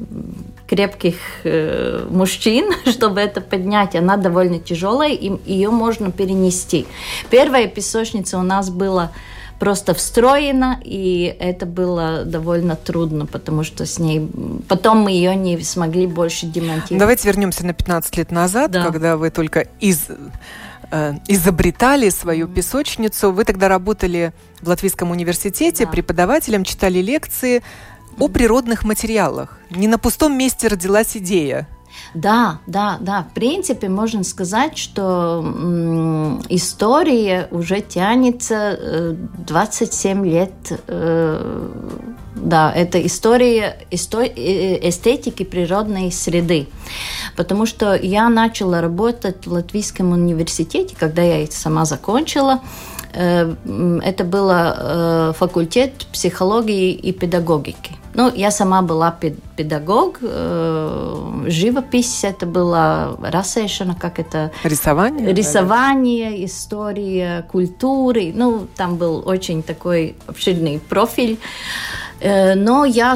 крепких 0.69 1.15
э, 1.43 2.05
мужчин, 2.09 2.71
чтобы 2.85 3.19
это 3.19 3.41
поднять. 3.41 3.95
Она 3.95 4.17
довольно 4.17 4.59
тяжелая, 4.59 5.11
и 5.11 5.31
ее 5.45 5.71
можно 5.71 6.11
перенести. 6.11 6.85
Первая 7.29 7.67
песочница 7.67 8.37
у 8.37 8.43
нас 8.43 8.69
была 8.69 9.11
просто 9.59 9.93
встроена, 9.93 10.79
и 10.83 11.35
это 11.39 11.65
было 11.65 12.23
довольно 12.23 12.75
трудно, 12.75 13.25
потому 13.25 13.63
что 13.63 13.85
с 13.85 13.99
ней... 13.99 14.29
Потом 14.67 14.99
мы 14.99 15.11
ее 15.11 15.35
не 15.35 15.61
смогли 15.61 16.07
больше 16.07 16.45
демонтировать. 16.45 16.97
Давайте 16.97 17.27
вернемся 17.27 17.65
на 17.65 17.73
15 17.73 18.17
лет 18.17 18.31
назад, 18.31 18.71
да. 18.71 18.85
когда 18.85 19.17
вы 19.17 19.31
только 19.31 19.67
из 19.81 20.07
э, 20.91 21.13
изобретали 21.27 22.09
свою 22.09 22.47
песочницу. 22.47 23.31
Вы 23.31 23.43
тогда 23.43 23.67
работали 23.67 24.33
в 24.61 24.69
Латвийском 24.69 25.11
университете 25.11 25.85
да. 25.85 25.91
преподавателем, 25.91 26.63
читали 26.63 26.99
лекции 26.99 27.61
о 28.17 28.27
природных 28.27 28.83
материалах. 28.83 29.57
Не 29.69 29.87
на 29.87 29.97
пустом 29.97 30.37
месте 30.37 30.67
родилась 30.67 31.15
идея. 31.17 31.67
Да, 32.13 32.59
да, 32.65 32.97
да. 32.99 33.27
В 33.29 33.33
принципе, 33.33 33.89
можно 33.89 34.23
сказать, 34.23 34.77
что 34.77 35.43
история 36.49 37.47
уже 37.51 37.81
тянется 37.81 38.77
э, 38.79 39.15
27 39.47 40.25
лет. 40.25 40.51
Э, 40.87 41.69
да, 42.35 42.71
это 42.71 43.05
история 43.05 43.85
исто, 43.91 44.21
э, 44.21 44.89
эстетики 44.89 45.43
природной 45.43 46.11
среды. 46.11 46.67
Потому 47.35 47.65
что 47.65 47.95
я 47.95 48.29
начала 48.29 48.81
работать 48.81 49.45
в 49.45 49.51
Латвийском 49.51 50.11
университете, 50.11 50.95
когда 50.97 51.21
я 51.21 51.45
сама 51.47 51.85
закончила. 51.85 52.61
Э, 52.61 52.98
это 53.13 54.23
был 54.23 54.49
э, 54.51 55.33
факультет 55.33 56.05
психологии 56.11 56.91
и 56.91 57.11
педагогики 57.11 57.91
Ну, 58.13 58.31
я 58.35 58.51
сама 58.51 58.81
была 58.81 59.15
педагог, 59.55 60.19
э, 60.21 61.45
живопись, 61.47 62.23
это 62.23 62.45
была 62.45 63.15
расейшина, 63.21 63.95
как 63.95 64.19
это... 64.19 64.51
Рисование? 64.63 65.33
Рисование, 65.33 66.45
история, 66.45 67.45
культуры. 67.51 68.31
Ну, 68.35 68.67
там 68.75 68.97
был 68.97 69.23
очень 69.25 69.63
такой 69.63 70.15
обширный 70.27 70.79
профиль. 70.79 71.37
Э, 72.21 72.55
но 72.55 72.85
я 72.85 73.15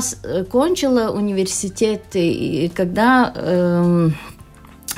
кончила 0.52 1.12
университет, 1.12 2.04
и 2.14 2.72
когда 2.74 3.32
э, 3.36 4.10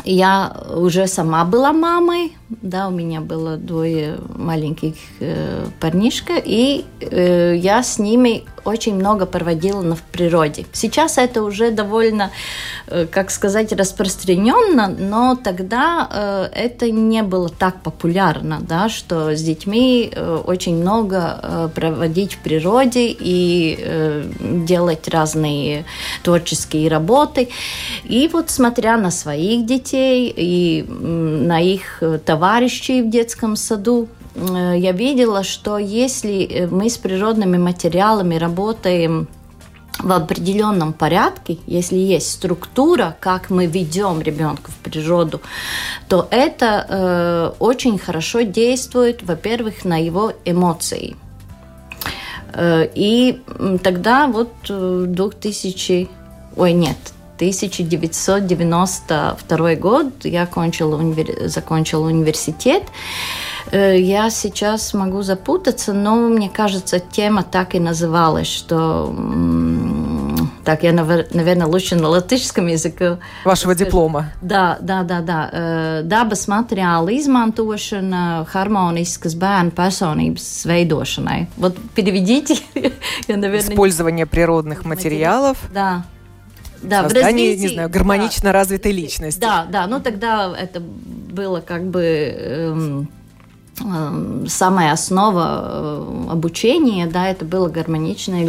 я 0.03 0.55
уже 0.75 1.07
сама 1.07 1.45
была 1.45 1.73
мамой, 1.73 2.33
да, 2.49 2.87
у 2.87 2.91
меня 2.91 3.21
было 3.21 3.57
двое 3.57 4.17
маленьких 4.35 4.93
э, 5.19 5.65
парнишка, 5.79 6.33
и 6.37 6.85
э, 6.99 7.55
я 7.57 7.81
с 7.81 7.97
ними 7.97 8.43
очень 8.63 8.95
много 8.95 9.25
проводила 9.25 9.95
в 9.95 10.01
природе. 10.01 10.65
Сейчас 10.71 11.17
это 11.17 11.41
уже 11.41 11.71
довольно, 11.71 12.29
э, 12.87 13.07
как 13.09 13.31
сказать, 13.31 13.73
распространенно, 13.73 14.87
но 14.87 15.35
тогда 15.35 16.07
э, 16.11 16.49
это 16.53 16.91
не 16.91 17.23
было 17.23 17.49
так 17.49 17.81
популярно, 17.81 18.59
да, 18.61 18.89
что 18.89 19.35
с 19.35 19.41
детьми 19.41 20.11
э, 20.13 20.41
очень 20.45 20.75
много 20.75 21.39
э, 21.41 21.69
проводить 21.73 22.35
в 22.35 22.37
природе 22.39 23.07
и 23.07 23.75
э, 23.79 24.23
делать 24.39 25.07
разные 25.07 25.85
творческие 26.21 26.89
работы. 26.89 27.49
И 28.03 28.29
вот 28.31 28.51
смотря 28.51 28.97
на 28.97 29.09
своих 29.09 29.65
детей 29.65 30.31
и 30.35 30.85
на 30.87 31.59
их 31.59 32.03
товарищей 32.23 32.35
в 33.01 33.09
детском 33.09 33.55
саду, 33.55 34.07
Э, 34.35 34.73
я 34.77 34.91
видела, 34.91 35.43
что 35.43 35.77
если 35.77 36.43
э, 36.43 36.67
мы 36.67 36.89
с 36.89 36.97
природными 36.97 37.57
материалами 37.57 38.35
работаем 38.35 39.27
в 39.99 40.11
определенном 40.11 40.91
порядке, 40.91 41.57
если 41.67 41.95
есть 41.95 42.29
структура, 42.31 43.15
как 43.21 43.49
мы 43.49 43.65
ведем 43.65 44.21
ребенка 44.21 44.71
в 44.71 44.75
природу, 44.75 45.41
то 46.09 46.27
это 46.31 46.85
э, 46.87 47.51
очень 47.59 47.97
хорошо 47.97 48.41
действует, 48.41 49.23
во-первых, 49.23 49.85
на 49.85 49.97
его 49.97 50.33
эмоции. 50.43 51.15
Э, 52.53 52.87
и 52.93 53.41
тогда 53.83 54.27
вот 54.27 54.51
2000, 54.67 56.09
ой, 56.57 56.73
нет, 56.73 56.97
1992 57.35 59.75
год 59.75 60.07
я 60.23 60.43
окончила 60.43 60.97
универ... 60.97 61.47
закончила 61.47 62.07
университет. 62.07 62.83
Э, 63.71 63.99
я 63.99 64.29
сейчас 64.29 64.93
могу 64.93 65.21
запутаться, 65.21 65.93
но 65.93 66.15
мне 66.15 66.49
кажется, 66.49 66.99
тема 66.99 67.43
так 67.43 67.75
и 67.75 67.79
называлась, 67.79 68.47
что 68.47 69.13
так, 70.65 70.83
я, 70.83 70.93
наверное, 70.93 71.67
лучше 71.67 71.95
на 71.95 72.09
латышском 72.09 72.67
языке. 72.67 73.19
Вашего 73.43 73.73
скажу. 73.73 73.85
диплома. 73.85 74.31
Да, 74.41 74.77
да, 74.81 75.03
да, 75.03 75.21
да. 75.21 75.49
Э, 75.51 76.01
dabas 76.03 76.47
materiāla 76.49 77.13
izmantošana, 77.13 78.45
harmoniskas 78.49 79.37
bērnu 79.37 79.71
personības 79.71 80.65
veidošanai. 80.65 81.47
Вот 81.57 81.77
переведите. 81.93 82.57
я, 83.27 83.37
наверное, 83.37 83.59
Использование 83.59 84.25
природных 84.25 84.85
материалов. 84.85 85.57
Да, 85.71 86.05
да, 86.81 87.03
создание, 87.03 87.51
развитии, 87.51 87.67
не 87.69 87.73
знаю, 87.73 87.89
гармонично 87.89 88.49
да, 88.49 88.53
развитой 88.53 88.91
личности. 88.91 89.39
Да, 89.39 89.67
да, 89.69 89.87
ну 89.87 89.99
тогда 89.99 90.55
это 90.57 90.79
было 90.79 91.61
как 91.61 91.85
бы 91.85 92.01
эм, 92.03 93.09
Эм, 93.81 94.47
самая 94.47 94.93
основа 94.93 95.59
э, 95.61 96.31
обучения, 96.31 97.07
да, 97.07 97.27
это 97.27 97.43
была 97.43 97.67
гармоничная 97.67 98.45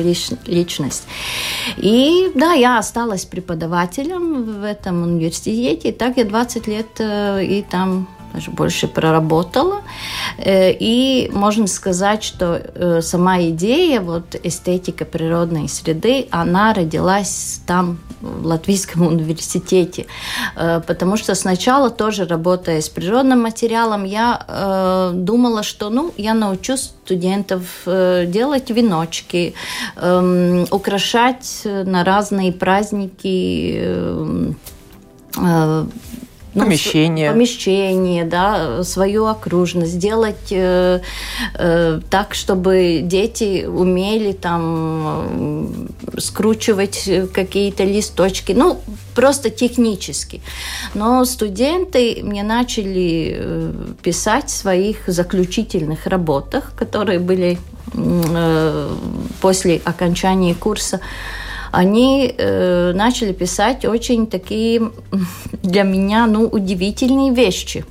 личность. 0.46 1.02
И 1.78 2.30
да, 2.36 2.52
я 2.52 2.78
осталась 2.78 3.24
преподавателем 3.24 4.60
в 4.60 4.62
этом 4.62 5.02
университете, 5.02 5.88
и 5.88 5.92
так 5.92 6.16
я 6.16 6.24
20 6.24 6.68
лет 6.68 6.86
э, 7.00 7.44
и 7.44 7.62
там 7.62 8.06
больше 8.48 8.88
проработала. 8.88 9.82
Э, 10.38 10.72
и 10.72 11.30
можно 11.32 11.66
сказать, 11.66 12.22
что 12.22 12.60
э, 12.74 13.00
сама 13.02 13.42
идея, 13.42 14.00
вот 14.00 14.36
эстетика 14.42 15.04
природной 15.04 15.68
среды, 15.68 16.26
она 16.30 16.74
родилась 16.74 17.60
там, 17.66 17.98
в 18.20 18.46
Латвийском 18.46 19.02
университете. 19.06 20.06
Э, 20.56 20.80
потому 20.86 21.16
что 21.16 21.34
сначала 21.34 21.90
тоже 21.90 22.26
работая 22.26 22.80
с 22.80 22.88
природным 22.88 23.42
материалом, 23.42 24.04
я 24.04 25.12
думала, 25.12 25.62
что 25.62 25.90
ну, 25.90 26.12
я 26.16 26.34
научу 26.34 26.76
студентов 26.76 27.62
делать 27.84 28.70
веночки, 28.70 29.54
эм, 29.96 30.66
украшать 30.70 31.62
на 31.64 32.04
разные 32.04 32.52
праздники 32.52 33.78
эм, 33.78 34.56
ну, 36.56 36.64
помещение. 36.64 37.30
Помещение, 37.30 38.24
да, 38.24 38.82
свою 38.82 39.26
окружность, 39.26 39.92
сделать 39.92 40.50
э, 40.50 41.00
э, 41.54 42.00
так, 42.10 42.34
чтобы 42.34 43.00
дети 43.02 43.66
умели 43.66 44.32
там 44.32 45.88
э, 46.14 46.18
скручивать 46.18 47.08
какие-то 47.34 47.84
листочки, 47.84 48.52
ну, 48.52 48.80
просто 49.14 49.50
технически. 49.50 50.40
Но 50.94 51.24
студенты 51.26 52.20
мне 52.22 52.42
начали 52.42 53.36
э, 53.38 53.72
писать 54.02 54.48
в 54.48 54.56
своих 54.56 55.08
заключительных 55.08 56.06
работах, 56.06 56.72
которые 56.74 57.18
были 57.18 57.58
э, 57.92 58.96
после 59.42 59.80
окончания 59.84 60.54
курса, 60.54 61.00
они 61.72 62.34
э, 62.36 62.92
начали 62.94 63.32
писать 63.32 63.84
очень 63.84 64.26
такие 64.26 64.90
для 65.62 65.82
меня 65.82 66.26
ну, 66.26 66.46
удивительные 66.46 67.32
вещи. 67.32 67.84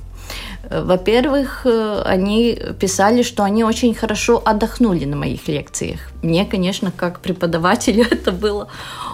Во-первых, 0.68 1.62
э, 1.64 2.02
они 2.04 2.58
писали, 2.80 3.22
что 3.22 3.44
они 3.44 3.64
очень 3.64 3.94
хорошо 3.94 4.42
отдохнули 4.44 5.04
на 5.04 5.16
моих 5.16 5.48
лекциях. 5.48 6.00
Мне, 6.26 6.44
конечно, 6.44 6.90
как 6.90 7.20
преподавателю 7.20 8.04
это 8.10 8.32
было 8.32 8.68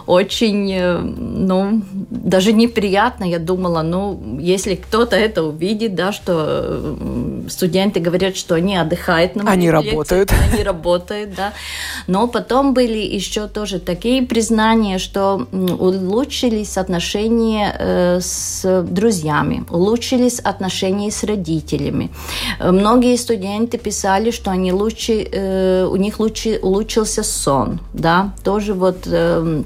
очень, 0.07 0.72
э, 0.72 0.98
ну, 0.98 1.83
даже 2.11 2.53
неприятно. 2.53 3.25
Я 3.25 3.38
думала, 3.38 3.83
ну, 3.83 4.38
если 4.40 4.75
кто-то 4.75 5.16
это 5.16 5.44
увидит, 5.44 5.94
да, 5.94 6.12
что 6.12 6.33
э, 6.66 7.42
студенты 7.48 8.01
говорят, 8.01 8.37
что 8.37 8.55
они 8.55 8.77
отдыхают 8.77 9.37
на 9.37 9.51
Они 9.51 9.70
работают. 9.70 10.33
Они 10.53 10.62
работают, 10.62 11.35
да. 11.35 11.53
Но 12.07 12.27
потом 12.27 12.75
были 12.75 12.98
еще 12.98 13.48
тоже 13.48 13.79
такие 13.79 14.22
признания, 14.22 14.98
что 14.98 15.46
улучшились 15.53 16.77
отношения 16.77 17.75
э, 17.79 18.20
с 18.20 18.83
друзьями, 18.83 19.64
улучшились 19.70 20.40
отношения 20.40 21.11
с 21.11 21.22
родителями. 21.25 22.11
Многие 22.61 23.16
студенты 23.16 23.79
писали, 23.79 24.31
что 24.31 24.51
они 24.51 24.72
лучше, 24.72 25.87
у 25.88 25.96
них 25.96 26.18
лучше 26.18 27.01
улучшился 27.02 27.22
сон, 27.22 27.80
да, 27.92 28.32
тоже 28.44 28.74
вот 28.74 29.06
эм, 29.06 29.64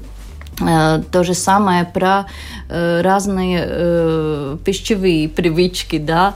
Э, 0.59 1.01
то 1.11 1.23
же 1.23 1.33
самое 1.33 1.85
про 1.85 2.25
э, 2.69 3.01
разные 3.01 3.63
э, 3.63 4.57
пищевые 4.65 5.29
привычки, 5.29 5.99
да. 5.99 6.33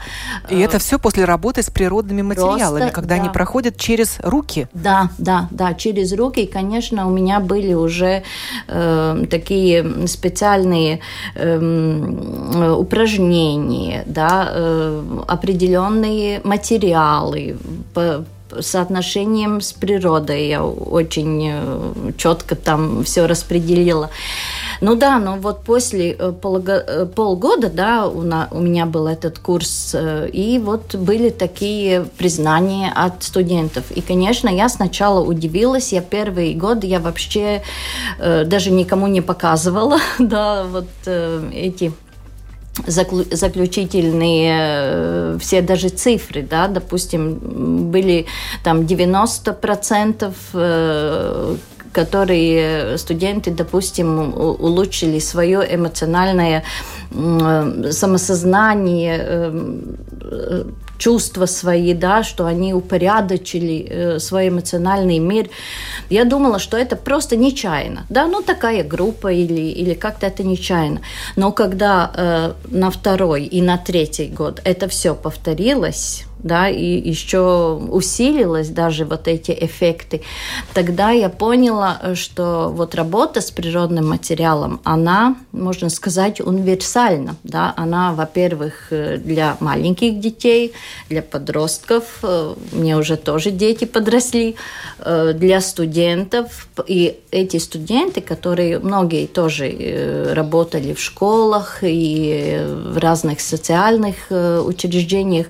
И 0.49 0.59
это 0.59 0.77
все 0.79 0.99
после 0.99 1.25
работы 1.25 1.63
с 1.63 1.69
природными 1.69 2.21
материалами, 2.21 2.81
Просто, 2.81 2.95
когда 2.95 3.15
да. 3.15 3.21
они 3.21 3.29
проходят 3.29 3.77
через 3.77 4.19
руки. 4.21 4.67
Да, 4.73 5.09
да, 5.17 5.47
да, 5.51 5.73
через 5.73 6.13
руки. 6.13 6.41
И, 6.41 6.47
конечно, 6.47 7.07
у 7.07 7.11
меня 7.11 7.39
были 7.39 7.73
уже 7.73 8.23
э, 8.67 9.25
такие 9.29 10.07
специальные 10.07 10.99
э, 11.35 12.75
упражнения, 12.77 14.03
да, 14.05 14.49
э, 14.51 15.03
определенные 15.27 16.41
материалы. 16.43 17.57
По, 17.93 18.23
соотношением 18.59 19.61
с 19.61 19.73
природой 19.73 20.47
я 20.47 20.63
очень 20.63 21.49
э, 21.51 22.11
четко 22.17 22.55
там 22.55 23.03
все 23.03 23.25
распределила. 23.25 24.09
Ну 24.81 24.95
да, 24.95 25.19
но 25.19 25.37
вот 25.37 25.63
после 25.63 26.11
э, 26.11 26.33
э, 26.43 27.05
полгода, 27.05 27.69
да, 27.69 28.07
у, 28.07 28.21
меня 28.21 28.85
был 28.85 29.07
этот 29.07 29.39
курс, 29.39 29.95
и 30.33 30.59
вот 30.63 30.95
были 30.95 31.29
такие 31.29 32.05
признания 32.17 32.91
от 32.95 33.23
студентов. 33.23 33.91
И, 33.91 34.01
конечно, 34.01 34.49
я 34.49 34.69
сначала 34.69 35.23
удивилась, 35.23 35.93
я 35.93 36.01
первый 36.01 36.53
год, 36.53 36.83
я 36.83 36.99
вообще 36.99 37.61
даже 38.19 38.71
никому 38.71 39.07
не 39.07 39.21
показывала, 39.21 39.99
да, 40.19 40.63
вот 40.63 40.87
эти 41.05 41.93
заключительные 42.87 44.57
э, 44.59 45.37
все 45.39 45.61
даже 45.61 45.89
цифры, 45.89 46.41
да, 46.41 46.67
допустим, 46.67 47.91
были 47.91 48.25
там 48.63 48.81
90% 48.81 50.33
э, 50.53 51.55
которые 51.93 52.97
студенты, 52.97 53.51
допустим, 53.51 54.33
улучшили 54.33 55.19
свое 55.19 55.59
эмоциональное 55.75 56.63
самосознание, 57.91 59.83
чувства 61.01 61.47
свои, 61.47 61.93
да, 61.93 62.23
что 62.23 62.45
они 62.45 62.75
упорядочили 62.75 63.87
э, 63.89 64.19
свой 64.19 64.49
эмоциональный 64.49 65.17
мир. 65.17 65.49
Я 66.09 66.25
думала, 66.25 66.59
что 66.59 66.77
это 66.77 66.95
просто 66.95 67.35
нечаянно, 67.35 68.05
да, 68.09 68.27
ну 68.27 68.43
такая 68.43 68.83
группа 68.83 69.33
или, 69.33 69.61
или 69.81 69.95
как-то 69.95 70.27
это 70.27 70.43
нечаянно. 70.43 71.01
Но 71.35 71.51
когда 71.51 72.11
э, 72.13 72.53
на 72.67 72.91
второй 72.91 73.45
и 73.45 73.61
на 73.63 73.77
третий 73.77 74.27
год 74.27 74.61
это 74.63 74.87
все 74.87 75.15
повторилось, 75.15 76.25
да, 76.43 76.69
и 76.69 77.09
еще 77.09 77.79
усилилось 77.89 78.69
даже 78.69 79.05
вот 79.05 79.27
эти 79.27 79.51
эффекты, 79.51 80.21
тогда 80.73 81.11
я 81.11 81.29
поняла, 81.29 82.15
что 82.15 82.69
вот 82.73 82.95
работа 82.95 83.41
с 83.41 83.51
природным 83.51 84.09
материалом, 84.09 84.81
она, 84.83 85.35
можно 85.51 85.89
сказать, 85.89 86.41
универсальна, 86.41 87.35
да, 87.43 87.73
она, 87.77 88.13
во-первых, 88.13 88.91
для 88.91 89.57
маленьких 89.59 90.19
детей, 90.19 90.73
для 91.09 91.21
подростков, 91.21 92.03
э, 92.23 92.55
мне 92.71 92.97
уже 92.97 93.17
тоже 93.17 93.51
дети 93.51 93.85
подросли, 93.85 94.55
э, 94.99 95.33
для 95.33 95.61
студентов, 95.61 96.67
и 96.87 97.19
эти 97.31 97.57
студенты, 97.57 98.21
которые 98.21 98.79
многие 98.79 99.27
тоже 99.27 99.69
э, 99.69 100.33
работали 100.33 100.93
в 100.93 100.99
школах 100.99 101.79
и 101.81 102.61
в 102.65 102.97
разных 102.97 103.41
социальных 103.41 104.15
учреждениях, 104.29 105.47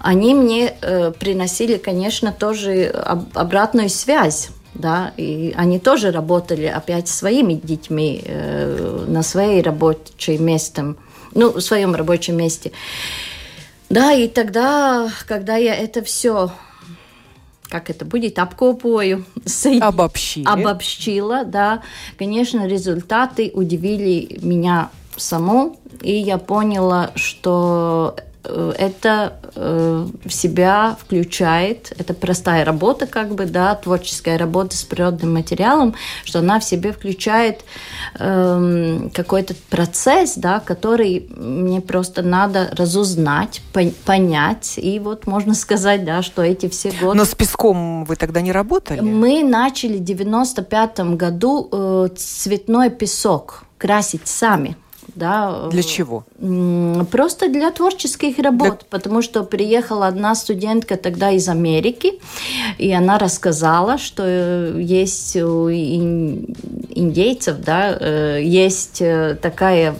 они 0.00 0.34
мне 0.34 0.74
э, 0.80 1.12
приносили, 1.12 1.76
конечно, 1.76 2.32
тоже 2.32 2.86
об, 2.86 3.36
обратную 3.36 3.88
связь. 3.88 4.50
Да, 4.74 5.12
и 5.16 5.52
они 5.56 5.80
тоже 5.80 6.12
работали 6.12 6.66
опять 6.66 7.08
своими 7.08 7.54
детьми 7.54 8.22
э, 8.24 9.06
на 9.08 9.24
своей 9.24 9.60
рабочей 9.60 10.38
месте, 10.38 10.94
ну, 11.34 11.52
в 11.52 11.60
своем 11.60 11.96
рабочем 11.96 12.36
месте. 12.36 12.70
Да, 13.90 14.12
и 14.12 14.28
тогда, 14.28 15.10
когда 15.26 15.56
я 15.56 15.74
это 15.74 16.04
все 16.04 16.52
как 17.68 17.90
это 17.90 18.04
будет, 18.04 18.38
обкопую, 18.38 19.26
Обобщили. 19.80 20.46
обобщила, 20.46 21.44
да, 21.44 21.82
конечно, 22.18 22.66
результаты 22.66 23.50
удивили 23.52 24.38
меня 24.40 24.90
саму, 25.16 25.78
и 26.00 26.12
я 26.12 26.38
поняла, 26.38 27.10
что 27.14 28.16
это 28.48 29.34
э, 29.54 30.06
в 30.24 30.30
себя 30.30 30.96
включает, 31.00 31.92
это 31.98 32.14
простая 32.14 32.64
работа, 32.64 33.06
как 33.06 33.34
бы, 33.34 33.46
да, 33.46 33.74
творческая 33.74 34.38
работа 34.38 34.76
с 34.76 34.82
природным 34.82 35.34
материалом, 35.34 35.94
что 36.24 36.40
она 36.40 36.60
в 36.60 36.64
себе 36.64 36.92
включает 36.92 37.64
э, 38.18 39.08
какой-то 39.12 39.54
процесс, 39.70 40.34
да, 40.36 40.60
который 40.60 41.28
мне 41.36 41.80
просто 41.80 42.22
надо 42.22 42.70
разузнать, 42.72 43.62
понять, 44.04 44.74
и 44.76 44.98
вот 44.98 45.26
можно 45.26 45.54
сказать, 45.54 46.04
да, 46.04 46.22
что 46.22 46.42
эти 46.42 46.68
все 46.68 46.90
годы... 46.90 47.16
Но 47.16 47.24
с 47.24 47.34
песком 47.34 48.04
вы 48.04 48.16
тогда 48.16 48.40
не 48.40 48.52
работали? 48.52 49.00
Мы 49.00 49.42
начали 49.42 49.98
в 49.98 50.04
95 50.04 51.00
году 51.16 51.68
э, 51.70 52.08
цветной 52.16 52.90
песок 52.90 53.64
красить 53.78 54.26
сами. 54.26 54.76
Да, 55.14 55.68
для 55.70 55.82
чего? 55.82 56.24
Просто 57.10 57.48
для 57.48 57.70
творческих 57.70 58.38
работ, 58.38 58.78
для... 58.78 58.86
потому 58.90 59.22
что 59.22 59.42
приехала 59.42 60.06
одна 60.06 60.34
студентка 60.34 60.96
тогда 60.96 61.30
из 61.30 61.48
Америки, 61.48 62.20
и 62.78 62.92
она 62.92 63.18
рассказала, 63.18 63.98
что 63.98 64.22
э, 64.26 64.78
есть 64.80 65.36
у 65.36 65.70
индейцев, 66.98 67.56
да, 67.64 67.96
э, 67.98 68.40
есть 68.42 69.00
э, 69.00 69.36
такая 69.40 69.94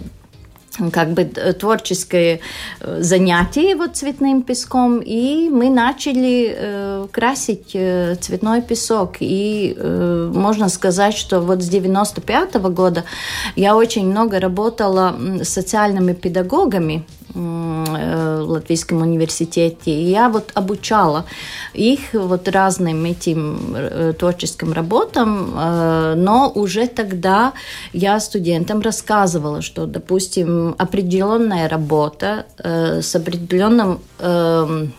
как 0.92 1.12
бы 1.12 1.22
э, 1.22 1.52
творческое 1.52 2.40
э, 2.80 3.02
занятие 3.02 3.76
вот 3.76 3.96
цветным 3.96 4.42
песком, 4.42 5.00
и 5.00 5.48
мы 5.48 5.70
начали 5.70 6.54
э, 6.56 7.06
красить 7.10 7.70
э, 7.74 8.16
цветной 8.20 8.62
песок. 8.62 9.16
И 9.20 9.74
э, 9.76 10.32
можно 10.34 10.68
сказать, 10.68 11.14
что 11.14 11.40
вот 11.40 11.62
с 11.62 11.68
95 11.68 12.54
-го 12.54 12.70
года 12.70 13.04
я 13.56 13.76
очень 13.76 14.06
много 14.10 14.40
работала 14.40 15.14
с 15.42 15.48
социальными 15.48 16.12
педагогами, 16.12 17.04
Э, 17.38 18.42
в 18.42 18.50
Латвийском 18.50 19.02
университете. 19.02 19.90
И 19.90 20.10
я 20.10 20.28
вот 20.28 20.50
обучала 20.54 21.26
их 21.74 22.00
вот 22.14 22.48
разным 22.48 23.04
этим 23.04 24.14
творческим 24.18 24.72
работам, 24.72 25.52
но 25.54 26.50
уже 26.54 26.86
тогда 26.86 27.52
я 27.92 28.18
студентам 28.20 28.80
рассказывала, 28.80 29.60
что, 29.60 29.86
допустим, 29.86 30.67
определенная 30.78 31.68
работа 31.68 32.46
с 32.58 33.14
определенным 33.14 34.00
эм, 34.18 34.92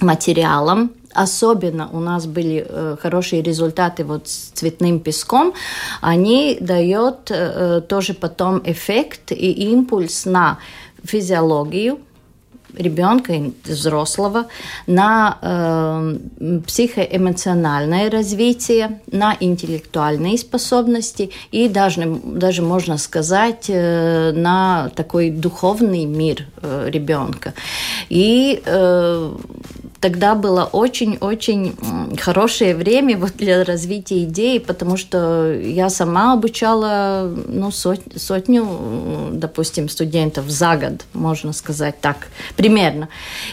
материалом, 0.00 0.92
особенно 1.14 1.88
у 1.92 2.00
нас 2.00 2.26
были 2.26 2.64
э, 2.66 2.96
хорошие 3.00 3.42
результаты 3.42 4.04
вот 4.04 4.28
с 4.28 4.50
цветным 4.54 5.00
песком, 5.00 5.52
они 6.00 6.58
дают 6.60 7.30
э, 7.30 7.82
тоже 7.88 8.14
потом 8.14 8.62
эффект 8.64 9.32
и 9.32 9.52
импульс 9.72 10.24
на 10.24 10.58
физиологию 11.04 11.98
ребенка 12.76 13.52
взрослого, 13.64 14.46
на 14.86 15.38
э, 15.42 16.60
психоэмоциональное 16.66 18.10
развитие, 18.10 19.00
на 19.10 19.36
интеллектуальные 19.40 20.38
способности 20.38 21.30
и 21.50 21.68
даже, 21.68 22.20
даже 22.24 22.62
можно 22.62 22.98
сказать, 22.98 23.66
э, 23.68 24.32
на 24.32 24.90
такой 24.94 25.30
духовный 25.30 26.04
мир 26.04 26.46
э, 26.62 26.88
ребенка. 26.90 27.54
И 28.08 28.62
э, 28.64 29.36
тогда 30.02 30.34
было 30.34 30.64
очень-очень 30.64 31.76
хорошее 32.18 32.74
время 32.74 33.16
вот 33.16 33.34
для 33.36 33.64
развития 33.64 34.24
идеи, 34.24 34.58
потому 34.58 34.96
что 34.96 35.54
я 35.54 35.88
сама 35.90 36.32
обучала 36.32 37.32
ну, 37.46 37.70
сот, 37.70 38.00
сотню, 38.16 38.66
допустим, 39.30 39.88
студентов 39.88 40.50
за 40.50 40.76
год, 40.76 41.04
можно 41.12 41.52
сказать 41.52 42.00
так, 42.00 42.16
примерно. 42.56 43.08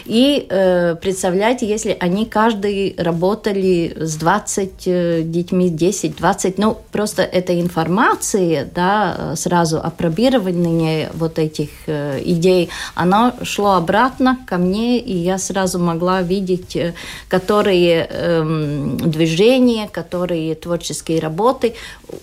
И 0.06 0.46
э, 0.50 0.96
представляете, 0.96 1.68
если 1.68 1.96
они 2.00 2.26
каждый 2.26 2.96
работали 2.98 3.96
с 3.96 4.16
20 4.16 4.70
э, 4.86 5.22
детьми, 5.22 5.70
10-20, 5.70 6.54
ну, 6.56 6.78
просто 6.90 7.22
эта 7.22 7.60
информация, 7.60 8.68
да, 8.74 9.34
сразу 9.36 9.78
опробирование 9.78 11.10
вот 11.14 11.38
этих 11.38 11.70
э, 11.86 12.20
идей, 12.24 12.70
она 12.96 13.34
шло 13.42 13.74
обратно 13.74 14.36
ко 14.48 14.58
мне, 14.58 14.98
и 14.98 15.16
я 15.16 15.38
сразу 15.38 15.78
могла 15.78 16.22
видеть 16.22 16.39
видеть, 16.40 16.76
э, 16.76 16.94
которые 17.28 18.06
э, 18.08 18.96
движения, 19.04 19.88
которые 19.88 20.54
творческие 20.54 21.20
работы 21.20 21.74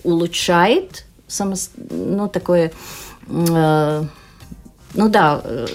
улучшает 0.04 1.04
само, 1.26 1.54
ну, 1.90 2.28
такое 2.28 2.72
э, 3.28 4.04
ну 4.94 5.08
да, 5.08 5.40
э, 5.44 5.66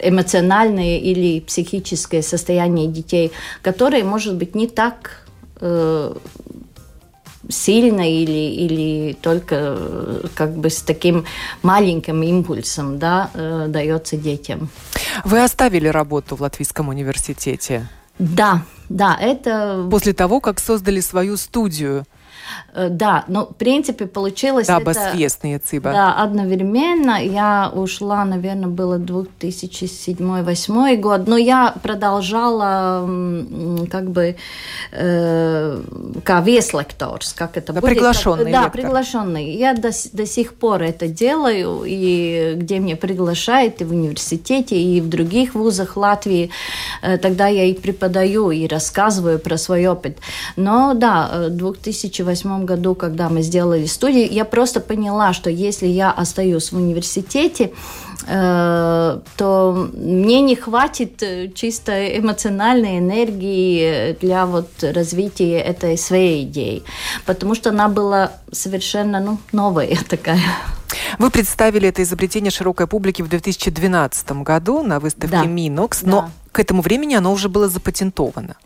эмоциональное 0.00 0.98
или 0.98 1.40
психическое 1.40 2.22
состояние 2.22 2.88
детей, 2.88 3.32
которое 3.62 4.04
может 4.04 4.36
быть 4.36 4.54
не 4.54 4.66
так 4.66 5.26
э, 5.60 6.14
сильно 7.48 8.08
или, 8.08 8.54
или 8.54 9.12
только 9.14 9.54
э, 9.78 10.26
как 10.34 10.56
бы 10.56 10.70
с 10.70 10.82
таким 10.82 11.24
маленьким 11.62 12.22
импульсом 12.22 12.98
да, 12.98 13.30
э, 13.34 13.66
дается 13.68 14.16
детям. 14.16 14.68
Вы 15.24 15.42
оставили 15.42 15.88
работу 15.88 16.36
в 16.36 16.40
Латвийском 16.40 16.88
университете? 16.88 17.88
Да, 18.18 18.62
да, 18.88 19.16
это... 19.20 19.86
После 19.90 20.12
того, 20.12 20.40
как 20.40 20.60
создали 20.60 21.00
свою 21.00 21.36
студию 21.36 22.04
да, 22.88 23.24
но 23.28 23.46
в 23.46 23.54
принципе 23.54 24.06
получилось 24.06 24.66
да, 24.66 24.78
это... 24.78 24.84
циба. 25.58 25.92
Да, 25.92 26.14
одновременно. 26.14 27.22
Я 27.22 27.70
ушла, 27.74 28.24
наверное, 28.24 28.68
было 28.68 28.98
2007-2008 28.98 30.96
год, 30.96 31.26
но 31.26 31.36
я 31.36 31.74
продолжала 31.82 33.08
как 33.90 34.10
бы 34.10 34.36
э, 34.92 35.82
как 36.24 36.44
веслekторс, 36.44 37.32
как 37.32 37.56
это 37.56 37.72
да, 37.72 37.80
будет. 37.80 37.90
Приглашенный 37.90 38.52
как, 38.52 38.64
Да, 38.64 38.68
приглашенный. 38.68 39.54
Я 39.54 39.74
до, 39.74 39.90
до 40.12 40.26
сих 40.26 40.54
пор 40.54 40.82
это 40.82 41.08
делаю, 41.08 41.82
и 41.86 42.54
где 42.56 42.78
меня 42.78 42.96
приглашают, 42.96 43.80
и 43.80 43.84
в 43.84 43.92
университете, 43.92 44.76
и 44.76 45.00
в 45.00 45.08
других 45.08 45.54
вузах 45.54 45.96
Латвии. 45.96 46.50
Э, 47.02 47.18
тогда 47.18 47.46
я 47.48 47.64
и 47.64 47.74
преподаю, 47.74 48.50
и 48.50 48.66
рассказываю 48.66 49.38
про 49.38 49.56
свой 49.58 49.86
опыт. 49.86 50.18
Но 50.56 50.94
да, 50.94 51.48
2008 51.48 52.33
2008 52.34 52.64
году, 52.64 52.94
когда 52.94 53.28
мы 53.28 53.42
сделали 53.42 53.86
студию, 53.86 54.30
я 54.30 54.44
просто 54.44 54.80
поняла, 54.80 55.32
что 55.32 55.50
если 55.50 55.86
я 55.86 56.10
остаюсь 56.10 56.72
в 56.72 56.76
университете, 56.76 57.72
э, 58.26 59.18
то 59.36 59.88
мне 59.94 60.40
не 60.40 60.56
хватит 60.56 61.22
э, 61.22 61.50
чисто 61.54 61.92
эмоциональной 62.18 62.98
энергии 62.98 64.16
для 64.20 64.46
вот 64.46 64.68
развития 64.82 65.60
этой 65.60 65.96
своей 65.96 66.44
идеи, 66.44 66.82
потому 67.26 67.54
что 67.54 67.70
она 67.70 67.88
была 67.88 68.32
совершенно 68.52 69.20
ну, 69.20 69.38
новая 69.52 69.96
такая. 70.08 70.40
Вы 71.18 71.30
представили 71.30 71.88
это 71.88 72.02
изобретение 72.02 72.50
широкой 72.50 72.86
публике 72.86 73.22
в 73.22 73.28
2012 73.28 74.32
году 74.42 74.82
на 74.82 75.00
выставке 75.00 75.36
да. 75.36 75.44
Минокс, 75.44 76.02
но 76.02 76.22
да. 76.22 76.30
к 76.52 76.60
этому 76.60 76.82
времени 76.82 77.14
оно 77.14 77.32
уже 77.32 77.48
было 77.48 77.68
запатентовано. 77.68 78.56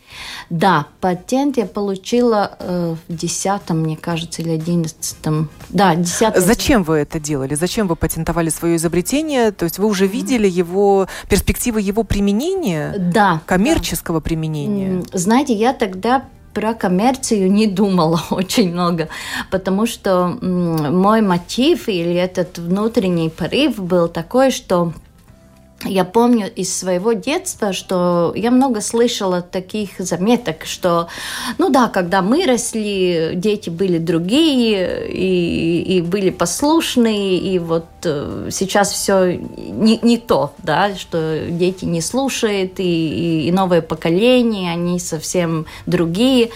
Да, 0.51 0.87
патент 1.01 1.57
я 1.57 1.67
получила 1.67 2.57
э, 2.59 2.97
в 3.09 3.15
10 3.15 3.71
мне 3.71 3.97
кажется, 3.97 4.43
или 4.43 4.51
11 4.51 5.17
Да, 5.71 5.95
10 5.95 6.37
Зачем 6.37 6.83
вы 6.83 6.97
это 6.97 7.21
делали? 7.21 7.55
Зачем 7.55 7.89
вы 7.89 7.97
патентовали 7.97 8.49
свое 8.49 8.77
изобретение? 8.77 9.53
То 9.53 9.65
есть 9.65 9.79
вы 9.79 9.87
уже 9.87 10.07
видели 10.07 10.49
его, 10.49 11.09
перспективы 11.29 11.81
его 11.81 12.05
применения? 12.05 12.95
Да. 12.99 13.43
Коммерческого 13.47 14.21
да. 14.21 14.25
применения? 14.25 15.03
Знаете, 15.13 15.55
я 15.55 15.73
тогда 15.73 16.25
про 16.55 16.75
коммерцию 16.75 17.51
не 17.51 17.67
думала 17.67 18.21
очень 18.31 18.73
много, 18.73 19.09
потому 19.51 19.87
что 19.87 20.37
мой 20.41 21.21
мотив 21.21 21.89
или 21.89 22.15
этот 22.15 22.59
внутренний 22.59 23.31
порыв 23.31 23.79
был 23.79 24.09
такой, 24.09 24.51
что 24.51 24.93
я 25.85 26.05
помню 26.05 26.51
из 26.53 26.77
своего 26.77 27.13
детства, 27.13 27.73
что 27.73 28.33
я 28.35 28.51
много 28.51 28.81
слышала 28.81 29.43
таких 29.43 29.91
заметок, 29.99 30.65
что, 30.65 31.09
ну 31.59 31.71
да, 31.71 31.89
когда 31.89 32.21
мы 32.21 32.47
росли, 32.47 33.33
дети 33.35 33.71
были 33.71 33.99
другие 33.99 35.09
и, 35.09 35.99
и 35.99 36.01
были 36.03 36.31
послушные, 36.31 37.39
и 37.39 37.59
вот 37.61 37.87
сейчас 38.03 38.93
все 38.93 39.37
не, 39.37 39.99
не 40.03 40.19
то, 40.19 40.53
да, 40.59 40.95
что 40.95 41.47
дети 41.49 41.85
не 41.85 42.01
слушают, 42.01 42.79
и, 42.79 43.49
и, 43.49 43.53
новое 43.53 43.83
поколение, 43.83 44.73
они 44.73 44.99
совсем 44.99 45.67
другие. 45.87 46.51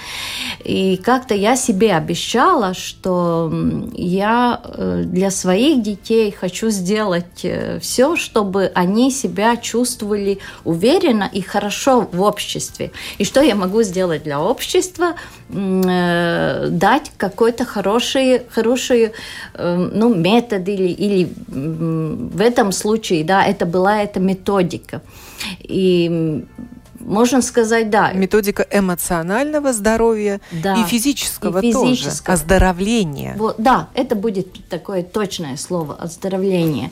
И 0.65 0.97
как-то 0.97 1.35
я 1.35 1.57
себе 1.57 1.95
обещала, 1.95 2.75
что 2.75 3.53
я 3.95 4.61
э, 4.65 5.03
для 5.07 5.31
своих 5.31 5.83
детей 5.83 6.31
хочу 6.33 6.71
сделать 6.71 7.45
э, 7.45 7.79
все, 7.81 8.17
чтобы 8.17 8.71
они 8.75 9.11
себя 9.11 9.57
чувствовали 9.57 10.39
уверенно 10.65 11.29
и 11.33 11.41
хорошо 11.41 12.09
в 12.13 12.23
обществе. 12.23 12.93
И 13.19 13.25
что 13.25 13.41
я 13.41 13.55
могу 13.55 13.83
сделать 13.83 14.23
для 14.23 14.41
общества? 14.41 15.15
Э, 15.55 16.69
дать 16.71 17.13
какой-то 17.17 17.65
хороший 17.65 19.13
э, 19.55 19.91
ну, 19.93 20.15
метод 20.15 20.69
или, 20.69 20.89
или 20.89 21.32
в 21.49 22.41
этом 22.41 22.73
случае, 22.73 23.25
да, 23.25 23.45
это 23.45 23.67
была 23.67 24.03
эта 24.03 24.21
методика. 24.21 25.03
И 25.61 26.45
можно 27.05 27.43
сказать, 27.43 27.91
да. 27.91 28.13
Методика 28.13 28.67
эмоционального 28.71 29.73
здоровья 29.73 30.41
да. 30.51 30.75
и 30.77 30.85
физического, 30.85 31.59
и 31.59 31.73
физического. 31.73 32.37
тоже. 32.37 32.43
Оздоровления. 32.43 33.35
Вот, 33.37 33.57
да, 33.59 33.89
это 33.95 34.15
будет 34.15 34.69
такое 34.69 35.03
точное 35.03 35.57
слово 35.57 35.95
оздоровление. 35.95 36.91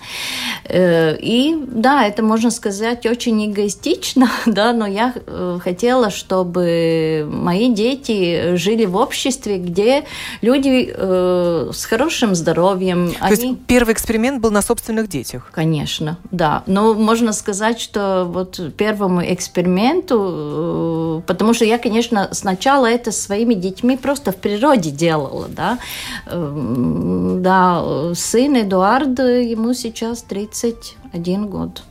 Э, 0.65 1.17
и 1.17 1.57
да, 1.67 2.07
это 2.07 2.23
можно 2.23 2.51
сказать 2.51 3.07
очень 3.07 3.51
эгоистично, 3.51 4.31
да, 4.47 4.73
но 4.73 4.87
я 4.87 5.15
э, 5.15 5.59
хотела, 5.63 6.11
чтобы 6.11 7.29
мои 7.31 7.73
дети 7.73 8.57
жили 8.57 8.85
в 8.85 8.97
обществе, 8.97 9.59
где 9.59 10.05
люди 10.43 10.93
э, 10.95 11.71
с 11.73 11.85
хорошим 11.85 12.35
здоровьем. 12.35 13.13
То 13.13 13.25
они... 13.25 13.35
есть 13.35 13.59
первый 13.67 13.95
эксперимент 13.95 14.41
был 14.41 14.51
на 14.51 14.63
собственных 14.63 15.09
детях? 15.09 15.49
Конечно, 15.53 16.19
да. 16.31 16.63
Но 16.67 16.95
можно 16.95 17.33
сказать, 17.33 17.81
что 17.81 18.25
вот 18.29 18.61
первому 18.77 19.23
эксперименту 19.23 20.00
моменту, 20.01 21.21
э, 21.21 21.27
потому 21.27 21.55
что 21.55 21.65
я, 21.65 21.79
конечно, 21.79 22.29
сначала 22.33 22.87
это 22.87 23.13
своими 23.13 23.55
детьми 23.55 23.97
просто 23.97 24.33
в 24.33 24.37
природе 24.37 24.91
делала, 24.91 25.49
да. 25.49 25.79
Эм, 26.27 27.43
да, 27.43 28.15
сын 28.15 28.63
Эдуард, 28.63 29.19
ему 29.19 29.75
сейчас 29.75 30.23
31 30.23 31.47
год. 31.47 31.83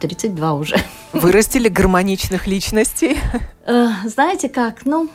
32 0.00 0.54
уже. 0.54 0.76
Вырастили 1.12 1.68
гармоничных 1.68 2.46
личностей? 2.46 3.18
Э, 3.66 3.88
знаете 4.04 4.48
как, 4.48 4.84
ну, 4.84 5.08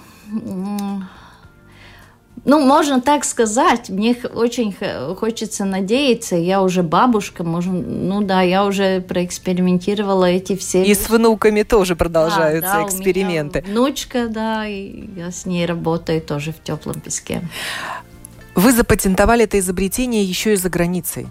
ну, 2.47 2.61
можно 2.61 3.01
так 3.01 3.25
сказать. 3.25 3.89
Мне 3.89 4.15
очень 4.33 4.73
хочется 5.19 5.65
надеяться. 5.65 6.37
Я 6.37 6.63
уже 6.63 6.81
бабушка, 6.81 7.43
можно, 7.43 7.73
ну 7.73 8.21
да, 8.21 8.41
я 8.41 8.63
уже 8.63 9.01
проэкспериментировала 9.01 10.25
эти 10.25 10.55
все. 10.55 10.81
И 10.81 10.93
с 10.93 11.09
внуками 11.09 11.63
тоже 11.63 11.97
продолжаются 11.97 12.71
да, 12.71 12.79
да, 12.79 12.87
эксперименты. 12.87 13.59
У 13.65 13.69
меня 13.69 13.79
внучка, 13.81 14.27
да, 14.29 14.65
и 14.65 15.09
я 15.17 15.29
с 15.29 15.45
ней 15.45 15.65
работаю 15.65 16.21
тоже 16.21 16.53
в 16.53 16.63
теплом 16.63 17.01
песке. 17.01 17.41
Вы 18.55 18.71
запатентовали 18.71 19.43
это 19.43 19.59
изобретение 19.59 20.23
еще 20.23 20.53
и 20.53 20.55
за 20.55 20.69
границей. 20.69 21.27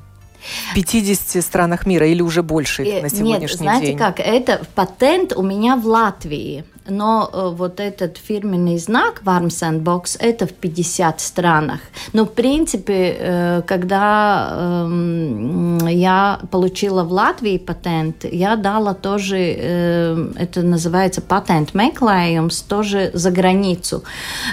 В 0.73 0.75
50 0.75 1.43
странах 1.43 1.87
мира 1.87 2.07
или 2.07 2.21
уже 2.21 2.43
больше 2.43 2.85
их 2.85 3.03
на 3.03 3.09
сегодняшний 3.09 3.39
Нет, 3.41 3.57
знаете 3.57 3.87
день? 3.87 3.99
как, 3.99 4.21
это 4.21 4.61
патент 4.75 5.33
у 5.35 5.43
меня 5.43 5.77
в 5.77 5.87
Латвии 5.87 6.65
но 6.89 7.31
э, 7.33 7.51
вот 7.55 7.81
этот 7.81 8.19
фирменный 8.19 8.79
знак 8.79 9.23
Warm 9.25 9.49
Sandbox 9.49 10.17
это 10.19 10.47
в 10.47 10.53
50 10.53 11.21
странах. 11.21 11.81
Но 12.13 12.25
в 12.25 12.33
принципе, 12.33 13.17
э, 13.19 13.63
когда 13.67 14.85
эм, 14.87 15.87
я 15.87 16.41
получила 16.51 17.05
в 17.05 17.13
Латвии 17.13 17.59
патент, 17.59 18.25
я 18.25 18.57
дала 18.57 18.95
тоже, 18.95 19.39
э, 19.39 20.33
это 20.37 20.63
называется 20.63 21.21
патент 21.21 21.73
meklējums, 21.75 22.65
тоже 22.69 23.11
за 23.15 23.31
границу. 23.31 24.05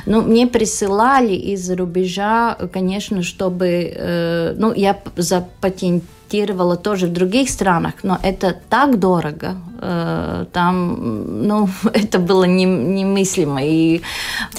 Ну, 0.06 0.22
мне 0.22 0.48
присылали 0.48 1.34
из-за 1.34 1.76
рубежа, 1.76 2.58
конечно, 2.72 3.24
чтобы, 3.24 4.54
ну, 4.58 4.74
я 4.74 4.98
запатентировала 5.16 6.04
инвестировала 6.34 6.76
тоже 6.76 7.08
в 7.08 7.14
других 7.14 7.50
странах, 7.50 7.94
но 8.04 8.20
это 8.24 8.56
так 8.70 9.00
дорого, 9.00 9.56
э, 9.80 10.46
там, 10.52 11.48
ну, 11.48 11.70
это 11.94 12.20
было 12.20 12.46
не, 12.46 12.66
немыслимо. 12.66 13.64
И, 13.64 14.02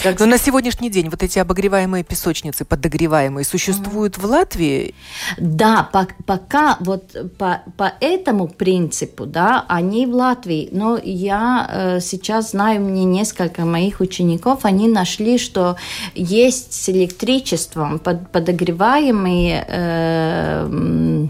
как... 0.03 0.21
Но 0.21 0.27
на 0.27 0.39
сегодняшний 0.39 0.91
день 0.91 1.09
вот 1.09 1.23
эти 1.23 1.39
обогреваемые 1.39 2.05
песочницы, 2.05 2.65
подогреваемые, 2.65 3.45
существуют 3.45 4.17
mm. 4.17 4.21
в 4.21 4.25
Латвии? 4.25 4.95
Да, 5.39 5.89
по, 5.93 6.07
пока 6.27 6.77
вот 6.81 7.17
по, 7.39 7.63
по 7.77 7.93
этому 8.01 8.49
принципу, 8.49 9.27
да, 9.27 9.65
они 9.69 10.07
в 10.07 10.15
Латвии, 10.15 10.69
но 10.73 10.99
я 11.03 11.69
э, 11.71 12.01
сейчас 12.01 12.51
знаю, 12.51 12.81
мне 12.81 13.05
несколько 13.05 13.65
моих 13.65 14.01
учеников, 14.01 14.65
они 14.65 14.89
нашли, 14.89 15.39
что 15.39 15.77
есть 16.15 16.73
с 16.73 16.89
электричеством 16.89 17.99
под, 17.99 18.31
подогреваемые 18.31 19.65
э, 19.69 21.29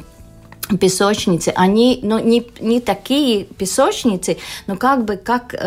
песочницы, 0.81 1.53
они 1.55 2.01
ну, 2.03 2.19
не, 2.19 2.47
не 2.61 2.81
такие 2.81 3.45
песочницы, 3.45 4.39
но 4.67 4.77
как 4.77 5.05
бы 5.05 5.17
как 5.17 5.55
э, 5.55 5.59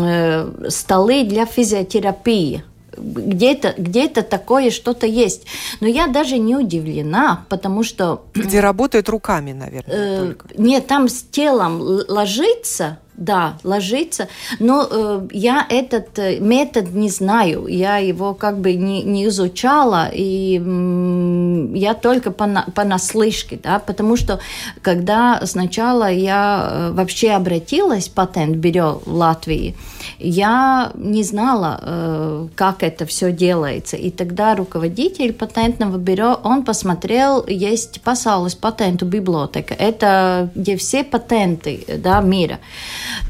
э, 0.00 0.70
столы 0.70 1.24
для 1.24 1.46
физиотерапии 1.46 2.64
где-то 2.96 3.74
где 3.78 4.08
такое 4.08 4.70
что-то 4.70 5.06
есть. 5.06 5.46
Но 5.80 5.86
я 5.86 6.08
даже 6.08 6.38
не 6.38 6.56
удивлена, 6.56 7.44
потому 7.48 7.84
что... 7.84 8.24
Где 8.34 8.60
работают 8.60 9.08
руками, 9.08 9.52
наверное, 9.52 9.94
э, 9.96 10.18
только. 10.26 10.48
Нет, 10.56 10.86
там 10.86 11.08
с 11.08 11.22
телом 11.22 11.80
ложится 11.80 12.98
да, 13.18 13.58
ложиться. 13.64 14.28
Но 14.60 14.86
э, 14.88 15.28
я 15.32 15.66
этот 15.68 16.18
э, 16.18 16.38
метод 16.38 16.94
не 16.94 17.10
знаю, 17.10 17.66
я 17.66 17.98
его 17.98 18.32
как 18.32 18.58
бы 18.58 18.74
не, 18.74 19.02
не 19.02 19.26
изучала, 19.26 20.08
и 20.12 20.56
м, 20.56 21.74
я 21.74 21.94
только 21.94 22.30
по 22.30 22.48
понаслышке, 22.74 23.58
да, 23.62 23.80
потому 23.80 24.16
что 24.16 24.38
когда 24.82 25.40
сначала 25.44 26.10
я 26.10 26.68
э, 26.70 26.90
вообще 26.92 27.32
обратилась 27.32 28.08
патент 28.08 28.56
бюро 28.56 29.02
в 29.04 29.12
Латвии, 29.12 29.74
я 30.18 30.92
не 30.94 31.24
знала, 31.24 31.80
э, 31.82 32.48
как 32.54 32.82
это 32.82 33.04
все 33.04 33.32
делается. 33.32 33.96
И 33.96 34.10
тогда 34.10 34.54
руководитель 34.54 35.32
патентного 35.32 35.96
бюро, 35.96 36.38
он 36.44 36.64
посмотрел, 36.64 37.44
есть 37.46 38.00
Пасаулас 38.02 38.54
патенту 38.54 39.06
библиотека, 39.06 39.74
это 39.74 40.50
где 40.54 40.76
все 40.76 41.02
патенты 41.02 41.84
да, 41.98 42.20
мира. 42.20 42.60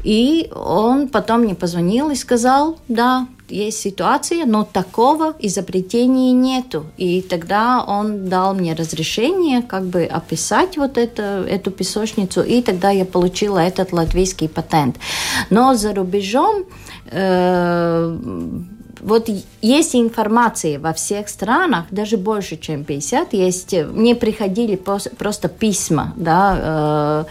И 0.03 0.49
он 0.53 1.07
потом 1.07 1.41
мне 1.41 1.55
позвонил 1.55 2.09
и 2.09 2.15
сказал, 2.15 2.79
да, 2.87 3.27
есть 3.49 3.79
ситуация, 3.79 4.45
но 4.45 4.63
такого 4.63 5.35
изобретения 5.39 6.31
нету. 6.31 6.85
И 6.97 7.21
тогда 7.21 7.83
он 7.83 8.29
дал 8.29 8.53
мне 8.53 8.73
разрешение 8.73 9.61
как 9.61 9.85
бы 9.85 10.03
описать 10.03 10.77
вот 10.77 10.97
это, 10.97 11.45
эту 11.49 11.71
песочницу, 11.71 12.41
и 12.41 12.61
тогда 12.61 12.91
я 12.91 13.05
получила 13.05 13.59
этот 13.59 13.91
латвийский 13.91 14.49
патент. 14.49 14.97
Но 15.49 15.73
за 15.75 15.93
рубежом 15.93 16.65
э, 17.11 18.17
вот 19.01 19.29
есть 19.61 19.95
информация 19.95 20.79
во 20.79 20.93
всех 20.93 21.29
странах, 21.29 21.85
даже 21.91 22.17
больше, 22.17 22.57
чем 22.57 22.83
50, 22.83 23.33
есть, 23.33 23.73
мне 23.73 24.15
приходили 24.15 24.75
просто 24.75 25.47
письма, 25.47 26.13
да, 26.15 27.25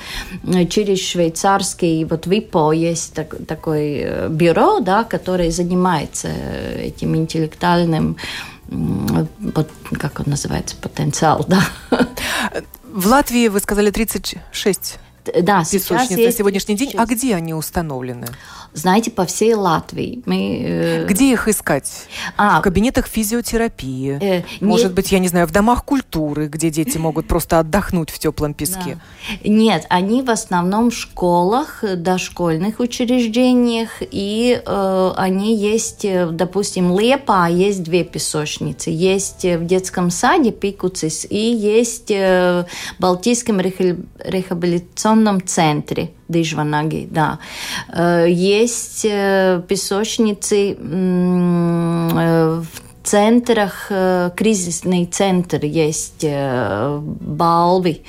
э, 0.45 0.67
через 0.67 1.01
швейцарский, 1.01 2.05
вот 2.05 2.27
ВИПО 2.27 2.73
есть 2.73 3.15
так, 3.15 3.35
такое 3.47 4.01
э, 4.05 4.29
бюро, 4.29 4.81
да, 4.81 5.05
которое 5.05 5.51
занимается 5.51 6.29
этим 6.29 7.17
интеллектуальным 7.17 8.17
вот, 8.71 9.71
как 9.99 10.21
он 10.21 10.27
называется, 10.29 10.77
потенциал, 10.77 11.45
да. 11.49 11.63
В 12.85 13.07
Латвии, 13.07 13.49
вы 13.49 13.61
сказали, 13.61 13.91
36 13.91 14.99
да, 15.43 15.65
песочниц 15.71 16.19
на 16.19 16.33
сегодняшний 16.33 16.77
день. 16.77 16.93
А 16.97 17.07
где 17.07 17.35
они 17.35 17.55
установлены? 17.55 18.27
Знаете, 18.75 19.11
по 19.11 19.27
всей 19.27 19.55
Латвии. 19.55 20.23
Мы, 20.27 20.63
э... 20.63 21.07
Где 21.07 21.33
их 21.33 21.49
искать? 21.49 22.09
А, 22.37 22.61
в 22.61 22.63
кабинетах 22.63 23.07
физиотерапии? 23.07 24.19
Э, 24.21 24.43
Может 24.61 24.89
не... 24.89 24.95
быть, 24.95 25.13
я 25.13 25.19
не 25.19 25.29
знаю, 25.29 25.47
в 25.47 25.51
домах 25.51 25.85
культуры, 25.85 26.49
где 26.49 26.71
дети 26.71 26.99
могут 27.09 27.27
просто 27.27 27.59
отдохнуть 27.59 28.11
в 28.11 28.19
теплом 28.19 28.55
песке? 28.55 28.99
Да. 29.43 29.49
Нет, 29.49 29.87
они 29.89 30.23
в 30.23 30.31
основном 30.31 30.91
в 30.91 30.95
школах, 30.95 31.85
дошкольных 31.97 32.81
учреждениях, 32.81 33.91
и 34.01 34.61
э, 34.65 35.13
они 35.17 35.57
есть, 35.57 36.05
э, 36.05 36.29
допустим, 36.31 36.99
Лепа, 36.99 37.49
есть 37.49 37.83
две 37.83 38.05
песочницы. 38.05 38.91
Есть 38.91 39.45
в 39.45 39.65
детском 39.65 40.11
саде 40.11 40.53
Пикуцис 40.53 41.27
и 41.29 41.39
есть 41.39 42.11
э, 42.11 42.67
в 42.99 43.01
Балтийском 43.01 43.61
рехабилитационном 43.61 45.45
центре 45.47 46.13
Дижванаги, 46.29 47.09
да. 47.11 47.39
Э, 47.93 48.27
есть 48.29 49.05
э, 49.05 49.63
песочницы 49.67 50.77
э, 50.79 52.63
в 52.63 52.67
центрах, 53.03 53.91
кризисный 54.37 55.07
центр 55.07 55.65
есть, 55.65 56.27
Балви, 56.27 58.03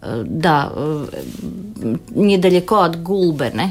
да, 0.00 0.72
недалеко 2.08 2.76
от 2.76 3.02
Гулбене. 3.02 3.70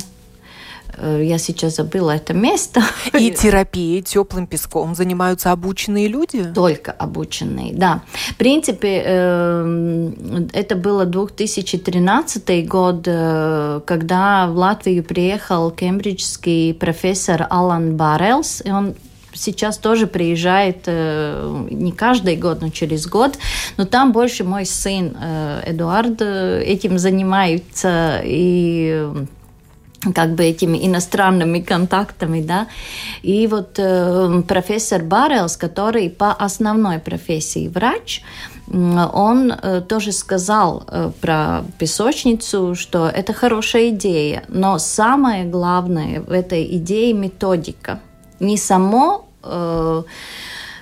Э, 0.99 1.21
я 1.23 1.37
сейчас 1.37 1.75
забыла 1.75 2.11
это 2.11 2.33
место. 2.33 2.81
И 3.17 3.31
терапией 3.31 4.01
теплым 4.01 4.47
песком 4.47 4.95
занимаются 4.95 5.51
обученные 5.51 6.07
люди? 6.07 6.43
Только 6.53 6.91
обученные, 6.91 7.73
да. 7.73 8.01
В 8.31 8.35
принципе, 8.35 9.03
эм, 9.05 10.49
это 10.53 10.75
было 10.75 11.05
2013 11.05 12.67
год, 12.67 13.03
э, 13.05 13.81
когда 13.85 14.47
в 14.47 14.57
Латвию 14.57 15.03
приехал 15.03 15.71
кембриджский 15.71 16.73
профессор 16.73 17.47
Алан 17.49 17.95
Баррелс, 17.95 18.61
и 18.65 18.71
он 18.71 18.95
сейчас 19.33 19.77
тоже 19.77 20.07
приезжает 20.07 20.83
э, 20.87 21.65
не 21.69 21.91
каждый 21.91 22.35
год, 22.35 22.61
но 22.61 22.69
через 22.69 23.07
год. 23.07 23.37
Но 23.77 23.85
там 23.85 24.11
больше 24.11 24.43
мой 24.43 24.65
сын 24.65 25.15
Эдуард 25.65 26.21
этим 26.21 26.97
занимается 26.97 28.21
и 28.23 29.07
как 30.13 30.35
бы 30.35 30.43
этими 30.43 30.85
иностранными 30.87 31.59
контактами, 31.59 32.41
да. 32.41 32.67
И 33.21 33.47
вот 33.47 33.77
э, 33.77 34.41
профессор 34.47 35.03
Барелс, 35.03 35.57
который 35.57 36.09
по 36.09 36.31
основной 36.31 36.99
профессии 36.99 37.67
врач, 37.67 38.21
он 38.71 39.51
э, 39.51 39.81
тоже 39.81 40.11
сказал 40.11 40.83
э, 40.87 41.11
про 41.21 41.63
песочницу, 41.79 42.75
что 42.75 43.09
это 43.09 43.33
хорошая 43.33 43.89
идея, 43.89 44.43
но 44.47 44.77
самое 44.77 45.45
главное 45.45 46.21
в 46.21 46.31
этой 46.31 46.77
идее 46.77 47.13
методика. 47.13 47.99
Не 48.39 48.57
само 48.57 49.27
э, 49.43 50.03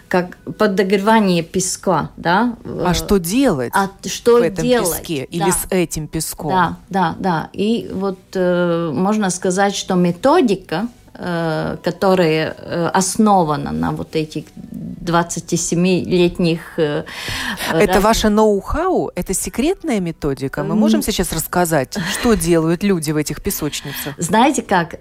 как 0.07 0.37
подогревание 0.57 1.43
песка, 1.43 2.11
да. 2.17 2.55
А 2.85 2.93
что 2.93 3.17
делать? 3.17 3.71
А 3.75 3.89
что 4.05 4.39
в 4.39 4.41
этом 4.41 4.65
делать? 4.65 4.99
песке 4.99 5.27
да. 5.31 5.37
или 5.37 5.51
с 5.51 5.67
этим 5.69 6.07
песком? 6.07 6.51
Да, 6.51 6.77
да, 6.89 7.15
да. 7.19 7.49
И 7.53 7.89
вот 7.93 8.19
э, 8.33 8.91
можно 8.93 9.29
сказать, 9.29 9.75
что 9.75 9.95
методика 9.95 10.87
Э, 10.87 10.96
которая 11.17 12.55
э, 12.57 12.89
основана 12.93 13.71
на 13.71 13.91
вот 13.91 14.15
этих 14.15 14.45
27-летних... 15.03 16.59
Э, 16.77 17.03
это 17.69 17.87
разных... 17.87 18.03
ваше 18.03 18.29
ноу-хау? 18.29 19.11
Это 19.15 19.33
секретная 19.33 19.99
методика? 19.99 20.63
Мы 20.63 20.75
можем 20.75 21.01
сейчас 21.01 21.31
рассказать, 21.33 21.97
что 22.11 22.35
делают 22.35 22.83
люди 22.83 23.11
в 23.11 23.17
этих 23.17 23.41
песочницах? 23.41 24.13
Знаете 24.17 24.61
как, 24.61 24.99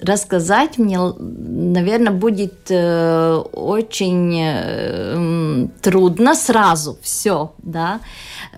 рассказать 0.00 0.78
мне, 0.78 0.98
наверное, 1.00 2.12
будет 2.12 2.70
очень 3.52 4.38
трудно 5.82 6.34
сразу 6.34 6.98
все, 7.02 7.52
да, 7.58 8.00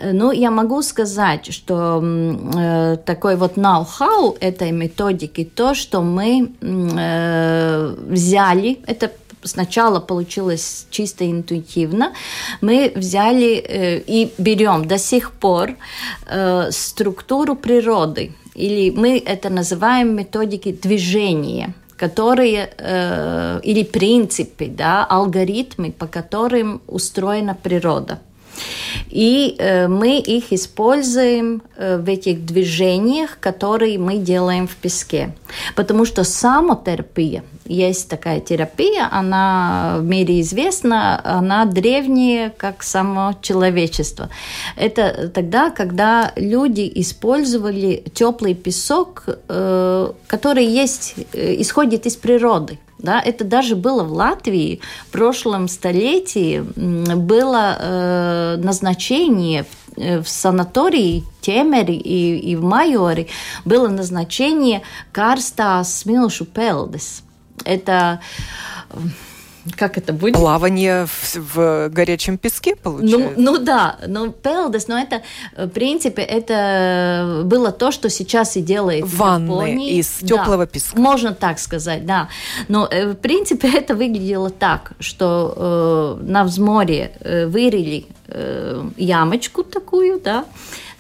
ну, 0.03 0.33
я 0.33 0.51
могу 0.51 0.83
сказать, 0.83 1.53
что 1.53 2.03
э, 2.03 2.97
такой 3.05 3.37
вот 3.37 3.57
ноу-хау 3.57 4.37
этой 4.41 4.71
методики, 4.73 5.45
то, 5.45 5.75
что 5.75 6.01
мы 6.01 6.53
э, 6.61 6.90
взяли, 6.91 8.79
это 8.87 9.11
сначала 9.43 10.01
получилось 10.01 10.87
чисто 10.91 11.25
интуитивно, 11.25 12.13
мы 12.61 12.93
взяли 12.95 13.57
э, 13.57 13.99
и 14.07 14.33
берем 14.39 14.87
до 14.87 14.99
сих 14.99 15.33
пор 15.33 15.77
э, 16.27 16.71
структуру 16.71 17.57
природы, 17.57 18.33
или 18.55 18.91
мы 18.91 19.19
это 19.19 19.51
называем 19.51 20.15
методики 20.15 20.73
движения 20.73 21.75
которые 21.97 22.73
э, 22.79 23.61
или 23.63 23.83
принципы, 23.83 24.69
да, 24.69 25.05
алгоритмы, 25.05 25.93
по 25.93 26.07
которым 26.07 26.81
устроена 26.87 27.55
природа. 27.55 28.21
И 29.11 29.57
э, 29.59 29.89
мы 29.89 30.19
их 30.19 30.53
используем 30.53 31.63
э, 31.77 31.99
в 31.99 32.09
этих 32.09 32.45
движениях, 32.45 33.39
которые 33.41 33.99
мы 33.99 34.19
делаем 34.19 34.67
в 34.67 34.77
песке. 34.77 35.35
Потому 35.75 36.05
что 36.05 36.25
самотерапия, 36.25 37.43
есть 37.65 38.09
такая 38.09 38.41
терапия, 38.41 39.09
она 39.11 39.97
в 39.99 40.05
мире 40.05 40.41
известна, 40.41 41.21
она 41.25 41.65
древняя, 41.65 42.51
как 42.51 42.83
само 42.83 43.35
человечество. 43.43 44.29
Это 44.77 45.29
тогда, 45.29 45.71
когда 45.71 46.33
люди 46.37 46.91
использовали 46.95 48.05
теплый 48.15 48.55
песок, 48.55 49.25
э, 49.27 50.13
который 50.27 50.67
есть, 50.67 51.15
исходит 51.33 52.07
из 52.07 52.17
природы. 52.17 52.79
Да, 53.03 53.21
это 53.21 53.45
даже 53.45 53.77
было 53.77 54.05
в 54.05 54.13
Латвии 54.13 54.81
в 55.09 55.13
прошлом 55.13 55.69
столетии 55.69 56.61
было 56.61 57.77
э, 57.79 58.57
назначение 58.59 59.65
в, 59.65 59.99
э, 59.99 60.21
в 60.21 60.29
санатории 60.29 61.25
Темери 61.41 61.95
и, 61.95 62.37
и 62.37 62.57
в 62.57 62.63
Майоре 62.63 63.29
было 63.65 63.89
назначение 63.89 64.83
карстас 65.13 66.01
смилшу 66.01 66.45
пелдес. 66.45 67.23
Это 67.65 68.21
как 69.77 69.99
это 69.99 70.13
будет? 70.13 70.35
Плавание 70.35 71.07
в, 71.07 71.37
в 71.37 71.89
горячем 71.91 72.39
песке, 72.39 72.77
получается? 72.77 73.33
Ну, 73.37 73.53
ну 73.53 73.59
да, 73.59 73.99
но 74.07 74.31
пелдес, 74.31 74.89
но 74.89 74.99
это, 74.99 75.23
в 75.57 75.69
принципе, 75.69 76.23
это 76.23 77.43
было 77.45 77.73
то, 77.73 77.91
что 77.91 78.09
сейчас 78.09 78.57
и 78.57 78.63
делает 78.63 79.05
Ванны 79.07 79.47
в 79.47 79.51
Японии. 79.51 79.99
из 79.99 80.09
теплого 80.19 80.65
да, 80.65 80.67
песка. 80.67 80.99
Можно 80.99 81.35
так 81.35 81.59
сказать, 81.59 82.07
да. 82.07 82.29
Но, 82.69 82.87
э, 82.91 83.13
в 83.13 83.17
принципе, 83.17 83.69
это 83.75 83.95
выглядело 83.95 84.51
так, 84.51 84.93
что 84.99 86.19
э, 86.21 86.25
на 86.25 86.45
взморье 86.45 87.13
э, 87.21 87.47
вырыли 87.47 88.07
э, 88.29 88.85
ямочку 88.97 89.63
такую, 89.63 90.21
да, 90.21 90.45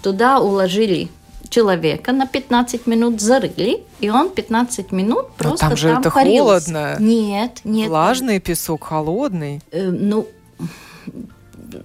туда 0.02 0.40
уложили 0.40 1.08
человека 1.50 2.12
на 2.12 2.26
15 2.26 2.86
минут 2.86 3.20
зарыли, 3.20 3.82
и 4.00 4.08
он 4.08 4.30
15 4.30 4.92
минут 4.92 5.32
просто 5.36 5.64
Но 5.64 5.68
там 5.70 5.76
же 5.76 5.88
там 5.88 6.00
это 6.00 6.10
парился. 6.10 6.42
холодно. 6.42 6.96
Нет, 7.00 7.60
нет. 7.64 7.88
Влажный 7.88 8.40
песок, 8.40 8.84
холодный. 8.84 9.60
Э, 9.72 9.90
ну, 9.90 10.26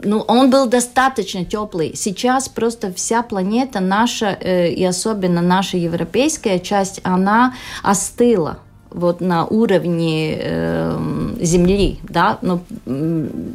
ну, 0.03 0.19
он 0.19 0.49
был 0.49 0.67
достаточно 0.67 1.45
теплый. 1.45 1.95
Сейчас 1.95 2.47
просто 2.47 2.93
вся 2.93 3.21
планета 3.23 3.79
наша, 3.79 4.37
э, 4.39 4.69
и 4.69 4.83
особенно 4.83 5.41
наша 5.41 5.77
европейская 5.77 6.59
часть, 6.59 7.01
она 7.03 7.53
остыла 7.83 8.59
вот 8.95 9.21
на 9.21 9.45
уровне 9.45 10.37
э, 10.39 10.97
Земли, 11.41 11.99
да, 12.03 12.39
но 12.41 12.61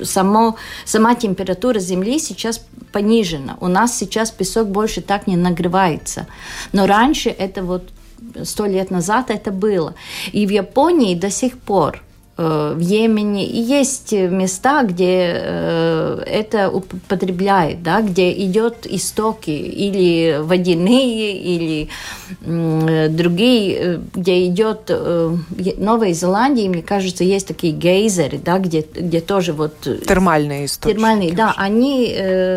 само, 0.05 0.57
сама 0.85 1.15
температура 1.15 1.79
Земли 1.79 2.19
сейчас 2.19 2.65
понижена. 2.93 3.57
У 3.61 3.69
нас 3.69 3.97
сейчас 3.97 4.31
песок 4.31 4.69
больше 4.69 5.01
так 5.01 5.27
не 5.27 5.37
нагревается. 5.37 6.27
Но 6.73 6.87
раньше 6.87 7.31
это 7.31 7.63
вот 7.63 7.91
сто 8.45 8.67
лет 8.67 8.91
назад 8.91 9.31
это 9.31 9.51
было. 9.51 9.95
И 10.33 10.47
в 10.47 10.51
Японии 10.51 11.15
до 11.15 11.31
сих 11.31 11.59
пор 11.59 12.03
в 12.41 12.79
Йемене. 12.79 13.47
И 13.47 13.61
есть 13.61 14.13
места, 14.13 14.83
где 14.85 15.33
э, 15.35 16.23
это 16.27 16.71
употребляют, 16.71 17.83
да, 17.83 18.01
где 18.01 18.33
идет 18.33 18.87
истоки 18.87 19.51
или 19.51 20.39
водяные, 20.41 21.37
или 21.37 21.89
другие, 23.09 23.77
э, 23.79 23.99
где 24.15 24.47
идет 24.47 24.89
в 24.89 25.41
Новой 25.79 26.13
Зеландии, 26.13 26.69
мне 26.69 26.83
кажется, 26.83 27.25
есть 27.25 27.47
такие 27.47 27.73
гейзеры, 27.73 28.39
да, 28.39 28.59
где, 28.59 28.81
где 28.95 29.21
тоже 29.21 29.53
вот... 29.53 29.75
Термальные 29.81 30.65
источники. 30.65 30.97
Термальные, 30.97 31.33
да, 31.33 31.55
они... 31.57 32.15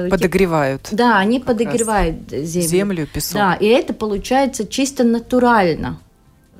Подогревают. 0.09 0.87
Да, 0.91 1.17
они 1.17 1.39
подогревают 1.39 2.15
землю. 2.31 2.67
Землю, 2.67 3.07
песок. 3.13 3.33
Да, 3.33 3.53
и 3.55 3.67
это 3.67 3.93
получается 3.93 4.65
чисто 4.65 5.03
натурально 5.03 5.99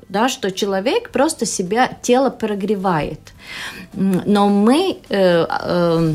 да, 0.08 0.28
что 0.28 0.50
человек 0.50 1.10
просто 1.10 1.46
себя 1.46 1.90
тело 2.02 2.30
прогревает. 2.30 3.20
Но 3.92 4.48
мы 4.48 4.98
э, 5.08 5.46
э, 5.48 6.14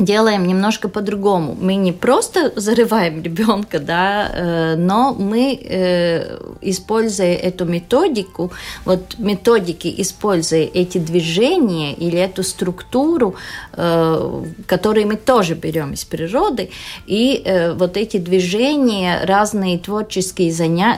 делаем 0.00 0.46
немножко 0.46 0.88
по-другому. 0.88 1.56
Мы 1.60 1.74
не 1.76 1.92
просто 1.92 2.52
зарываем 2.56 3.22
ребенка, 3.26 3.78
да, 3.78 4.30
э, 4.32 4.76
но 4.76 5.14
мы, 5.14 5.58
э, 5.62 6.38
используя 6.62 7.34
эту 7.34 7.64
методику, 7.64 8.50
вот 8.84 9.18
методики, 9.18 9.92
используя 9.98 10.68
эти 10.74 10.98
движения 10.98 11.94
или 11.94 12.18
эту 12.18 12.42
структуру, 12.42 13.34
э, 13.72 14.44
которые 14.66 15.06
мы 15.06 15.16
тоже 15.16 15.54
берем 15.54 15.92
из 15.92 16.04
природы, 16.04 16.70
и 17.06 17.44
вот 17.76 17.96
эти 17.96 18.16
движения, 18.16 19.24
разные 19.24 19.78
творческие 19.78 20.52
заня... 20.52 20.96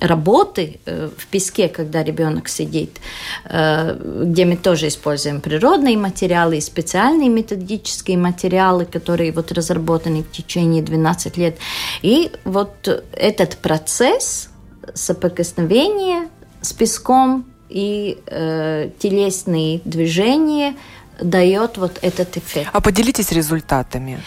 работы 0.00 0.80
в 0.86 1.26
песке, 1.30 1.68
когда 1.68 2.02
ребенок 2.02 2.48
сидит, 2.48 3.00
где 3.44 4.44
мы 4.44 4.56
тоже 4.56 4.88
используем 4.88 5.40
природные 5.40 5.96
материалы 5.96 6.58
и 6.58 6.60
специальные 6.60 7.28
методические 7.28 8.16
материалы, 8.20 8.84
которые 8.84 9.32
вот 9.32 9.52
разработаны 9.52 10.22
в 10.22 10.30
течение 10.30 10.82
12 10.82 11.36
лет. 11.36 11.58
И 12.02 12.30
вот 12.44 12.88
этот 13.12 13.56
процесс 13.56 14.50
соприкосновения 14.94 16.28
с 16.60 16.72
песком 16.72 17.44
и 17.68 18.18
э, 18.26 18.90
телесные 18.98 19.80
движения 19.84 20.74
дает 21.20 21.76
вот 21.78 21.98
этот 22.02 22.36
эффект. 22.36 22.70
А 22.72 22.80
поделитесь 22.80 23.32
результатами. 23.32 24.20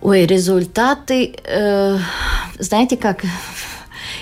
Ой, 0.00 0.26
результаты, 0.26 1.34
э, 1.44 1.98
знаете 2.58 2.96
как, 2.96 3.24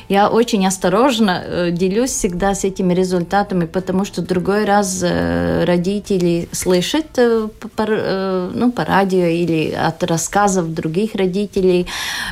я 0.09 0.28
очень 0.28 0.66
осторожно 0.66 1.42
э, 1.44 1.70
делюсь 1.72 2.11
всегда 2.11 2.54
с 2.54 2.64
этими 2.64 2.94
результатами, 2.94 3.66
потому 3.66 4.04
что 4.04 4.22
другой 4.22 4.64
раз 4.64 5.00
э, 5.02 5.64
родители 5.64 6.48
слышат 6.52 7.18
э, 7.18 7.48
по, 7.76 7.86
ну, 7.86 8.72
по 8.72 8.84
радио 8.84 9.26
или 9.26 9.72
от 9.72 10.04
рассказов 10.04 10.72
других 10.72 11.14
родителей, 11.14 11.86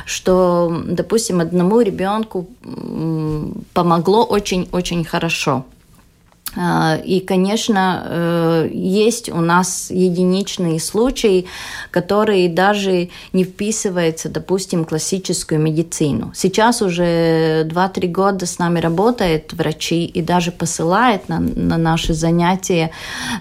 что, 0.05 0.83
допустим, 0.85 1.41
одному 1.41 1.81
ребенку 1.81 2.47
помогло 3.73 4.23
очень-очень 4.23 5.03
хорошо. 5.03 5.65
А, 6.55 6.97
и, 7.03 7.19
конечно, 7.19 8.03
э, 8.05 8.69
есть 8.71 9.29
у 9.29 9.41
нас 9.41 9.87
единичные 9.89 10.79
случаи, 10.79 11.45
которые 11.91 12.49
даже 12.49 13.09
не 13.33 13.43
вписываются, 13.43 14.29
допустим, 14.29 14.83
в 14.83 14.87
классическую 14.87 15.59
медицину. 15.59 16.31
Сейчас 16.33 16.81
уже 16.81 17.63
2-3 17.65 18.07
года 18.07 18.45
с 18.45 18.59
нами 18.59 18.79
работают 18.79 19.53
врачи 19.53 20.05
и 20.05 20.21
даже 20.21 20.51
посылают 20.51 21.29
на, 21.29 21.39
на 21.39 21.77
наши 21.77 22.13
занятия. 22.13 22.91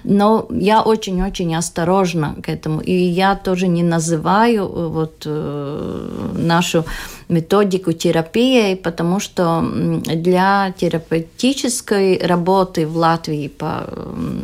Но 0.03 0.47
я 0.51 0.83
очень-очень 0.83 1.55
осторожна 1.55 2.37
к 2.43 2.49
этому. 2.49 2.81
И 2.81 2.93
я 2.93 3.37
тоже 3.37 3.69
не 3.69 3.83
называю 3.83 4.65
э, 4.65 4.89
вот 4.89 5.23
э, 5.27 6.31
нашу 6.37 6.85
методику 7.29 7.93
терапии, 7.93 8.75
потому 8.75 9.21
что 9.21 9.63
для 9.63 10.73
терапевтической 10.77 12.19
работы 12.19 12.87
в 12.87 12.97
Латвии 12.97 13.49
по 13.49 13.87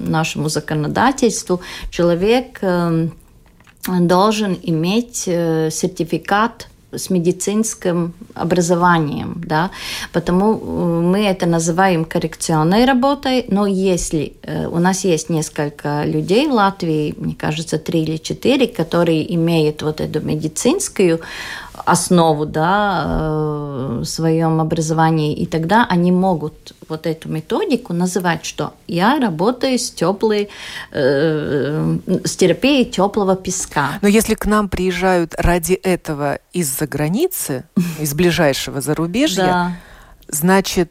нашему 0.07 0.49
законодательству 0.49 1.61
человек 1.91 2.59
эм, 2.63 3.13
должен 3.87 4.59
иметь 4.63 5.25
э, 5.27 5.71
сертификат 5.71 6.69
с 6.93 7.11
медицинским 7.11 8.13
образованием, 8.35 9.41
да, 9.47 9.71
потому 10.13 10.55
э, 10.55 11.01
мы 11.03 11.19
это 11.21 11.47
называем 11.47 12.05
коррекционной 12.05 12.85
работой, 12.85 13.45
но 13.49 13.67
если 13.67 14.33
э, 14.43 14.67
у 14.67 14.79
нас 14.79 15.05
есть 15.05 15.31
несколько 15.31 16.05
людей 16.05 16.49
в 16.49 16.53
Латвии, 16.53 17.15
мне 17.17 17.35
кажется, 17.35 17.79
три 17.79 18.03
или 18.03 18.17
четыре, 18.17 18.67
которые 18.67 19.35
имеют 19.35 19.83
вот 19.83 20.01
эту 20.01 20.21
медицинскую 20.21 21.21
основу 21.87 22.47
да, 22.47 23.05
э, 23.07 23.99
в 24.01 24.05
своем 24.05 24.61
образовании, 24.61 25.35
и 25.35 25.47
тогда 25.47 25.87
они 25.89 26.13
могут 26.13 26.75
вот 26.89 27.07
эту 27.07 27.29
методику 27.29 27.93
называть, 27.93 28.45
что 28.45 28.73
я 28.87 29.19
работаю 29.19 29.79
с 29.79 29.91
теплой, 29.91 30.49
э, 30.93 31.99
с 32.25 32.37
терапией 32.37 32.85
теплого 32.85 33.37
песка. 33.37 33.99
Но 34.03 34.09
если 34.09 34.35
к 34.35 34.47
нам 34.47 34.69
приезжают 34.69 35.35
ради 35.39 35.75
этого 35.75 36.39
из-за 36.53 36.87
границы, 36.87 37.65
из 37.99 38.15
ближайшего 38.15 38.81
зарубежья, 38.81 39.77
Значит, 40.33 40.91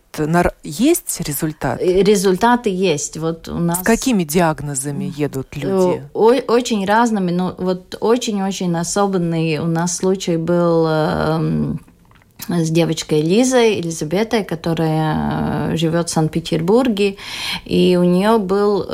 есть 0.63 1.21
результат? 1.21 1.81
Э, 1.81 2.03
результаты 2.03 2.69
есть. 2.69 3.17
Вот 3.17 3.47
у 3.47 3.57
нас... 3.57 3.79
С 3.79 3.83
какими 3.83 4.23
диагнозами 4.23 5.11
едут 5.15 5.47
э, 5.55 5.59
люди? 5.59 6.03
очень 6.13 6.85
разными, 6.85 7.31
но 7.31 7.55
вот 7.57 7.95
очень-очень 7.99 8.75
особенный 8.75 9.59
у 9.59 9.65
нас 9.65 9.95
случай 9.95 10.35
был 10.35 10.85
эм, 10.87 11.79
с 12.49 12.69
девочкой 12.69 13.21
Лизой, 13.21 13.77
Елизаветой, 13.77 14.43
которая 14.43 15.71
э, 15.71 15.77
живет 15.77 16.09
в 16.09 16.11
Санкт-Петербурге, 16.11 17.15
и 17.65 17.97
у 17.97 18.03
нее 18.03 18.39
был 18.39 18.85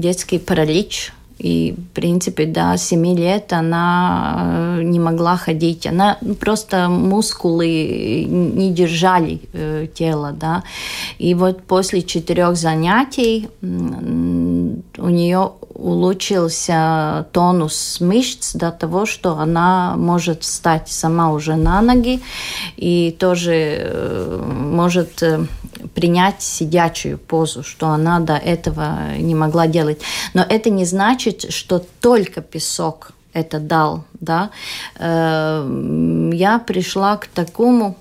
детский 0.00 0.38
паралич 0.38 1.12
и, 1.38 1.74
в 1.76 1.94
принципе, 1.94 2.46
до 2.46 2.76
7 2.76 3.16
лет 3.16 3.52
она 3.52 4.76
э, 4.78 4.82
не 4.82 4.98
могла 4.98 5.36
ходить. 5.36 5.86
Она 5.86 6.18
просто 6.40 6.88
мускулы 6.88 8.24
не 8.28 8.72
держали 8.72 9.40
э, 9.52 9.86
тело, 9.94 10.32
да. 10.32 10.64
И 11.18 11.34
вот 11.34 11.62
после 11.62 12.02
четырех 12.02 12.56
занятий 12.56 13.48
у 14.96 15.08
нее 15.08 15.52
улучшился 15.74 17.26
тонус 17.32 18.00
мышц 18.00 18.54
до 18.54 18.72
того, 18.72 19.06
что 19.06 19.38
она 19.38 19.94
может 19.96 20.42
встать 20.42 20.88
сама 20.88 21.30
уже 21.32 21.54
на 21.54 21.80
ноги 21.80 22.20
и 22.76 23.16
тоже 23.18 23.52
э, 23.54 24.42
может 24.42 25.22
э, 25.22 25.46
принять 25.94 26.42
сидячую 26.42 27.18
позу, 27.18 27.62
что 27.62 27.88
она 27.88 28.18
до 28.20 28.34
этого 28.34 29.16
не 29.16 29.34
могла 29.34 29.68
делать. 29.68 30.00
Но 30.34 30.44
это 30.48 30.70
не 30.70 30.84
значит, 30.84 31.52
что 31.52 31.84
только 32.00 32.40
песок 32.40 33.12
это 33.32 33.60
дал, 33.60 34.04
да. 34.20 34.50
Э, 34.98 36.30
я 36.32 36.58
пришла 36.58 37.16
к 37.16 37.28
такому 37.28 37.96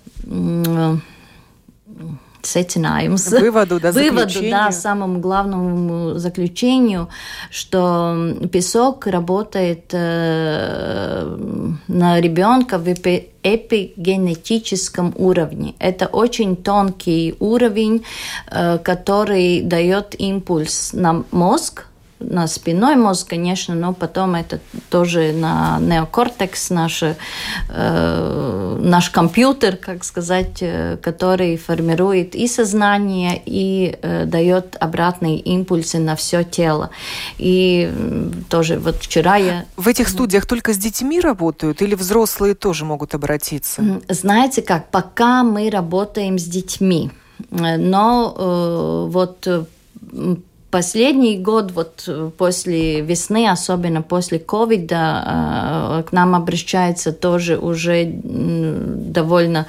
secinājums. 2.47 3.29
Выводу, 3.29 3.79
да, 3.79 3.91
Выводу, 3.91 4.41
да, 4.49 4.71
самому 4.71 5.19
главному 5.19 6.17
заключению, 6.17 7.09
что 7.51 8.33
песок 8.51 9.05
работает 9.07 9.93
э, 9.93 11.37
на 11.87 12.21
ребенка 12.21 12.77
в 12.77 12.87
эпигенетическом 12.87 15.13
уровне. 15.17 15.73
Это 15.79 16.07
очень 16.07 16.55
тонкий 16.55 17.35
уровень, 17.39 18.05
э, 18.49 18.77
который 18.79 19.61
дает 19.61 20.15
импульс 20.19 20.93
на 20.93 21.23
мозг, 21.31 21.87
на 22.19 22.47
спиной 22.47 22.95
мозг, 22.95 23.29
конечно, 23.29 23.75
но 23.75 23.93
потом 23.93 24.35
это 24.35 24.59
тоже 24.89 25.33
на 25.33 25.79
неокортекс, 25.79 26.71
наш, 26.71 27.03
э, 27.03 28.79
наш 28.81 29.09
компьютер, 29.09 29.77
как 29.77 30.03
сказать, 30.03 30.57
э, 30.61 30.97
который 30.97 31.57
формирует 31.57 32.35
и 32.35 32.47
сознание, 32.47 33.41
и 33.45 33.97
э, 34.01 34.25
дает 34.25 34.77
обратные 34.79 35.37
импульсы 35.37 35.99
на 35.99 36.15
все 36.15 36.43
тело. 36.43 36.89
И 37.37 37.91
тоже 38.49 38.79
вот 38.79 38.95
вчера 38.97 39.35
я... 39.35 39.65
В 39.75 39.87
этих 39.87 40.09
студиях 40.09 40.45
только 40.45 40.73
с 40.73 40.77
детьми 40.77 41.19
работают 41.19 41.81
или 41.81 41.93
взрослые 41.95 42.55
тоже 42.55 42.85
могут 42.85 43.13
обратиться? 43.13 44.01
Знаете 44.09 44.61
как, 44.61 44.89
пока 44.89 45.43
мы 45.43 45.69
работаем 45.69 46.39
с 46.39 46.45
детьми, 46.45 47.11
э, 47.51 47.77
но 47.77 48.33
э, 48.35 49.11
вот 49.11 49.47
Последний 50.69 51.37
год, 51.37 51.71
вот 51.71 52.03
э, 52.07 52.29
после 52.37 52.99
весны, 52.99 53.49
особенно 53.49 54.01
после 54.01 54.37
ковида, 54.37 55.23
э, 55.99 56.03
к 56.03 56.11
нам 56.11 56.35
обращается 56.35 57.13
тоже 57.13 57.57
уже 57.57 58.03
довольно, 58.05 59.65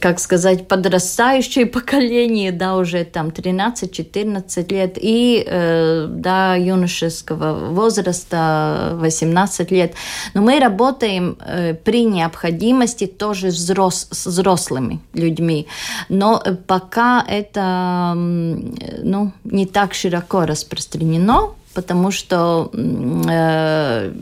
как 0.00 0.20
сказать, 0.20 0.68
подрастающее 0.68 1.66
поколение, 1.66 2.52
да, 2.52 2.76
уже 2.76 3.04
там 3.04 3.28
13-14 3.28 4.72
лет, 4.72 4.98
и 5.00 5.44
э, 5.46 6.06
до 6.08 6.56
юношеского 6.58 7.70
возраста 7.70 8.92
18 8.94 9.70
лет. 9.70 9.94
Но 10.34 10.42
мы 10.42 10.60
работаем 10.60 11.36
при 11.84 12.04
необходимости 12.04 13.06
тоже 13.06 13.48
взрос, 13.48 14.08
с 14.10 14.26
взрослыми 14.26 15.00
людьми. 15.14 15.66
Но 16.08 16.42
пока 16.66 17.24
это 17.26 18.12
ну, 18.14 19.32
не 19.44 19.66
так 19.66 19.94
широко 19.94 20.44
распространено, 20.46 21.54
потому 21.74 22.10
что 22.10 22.70
э, 22.74 24.12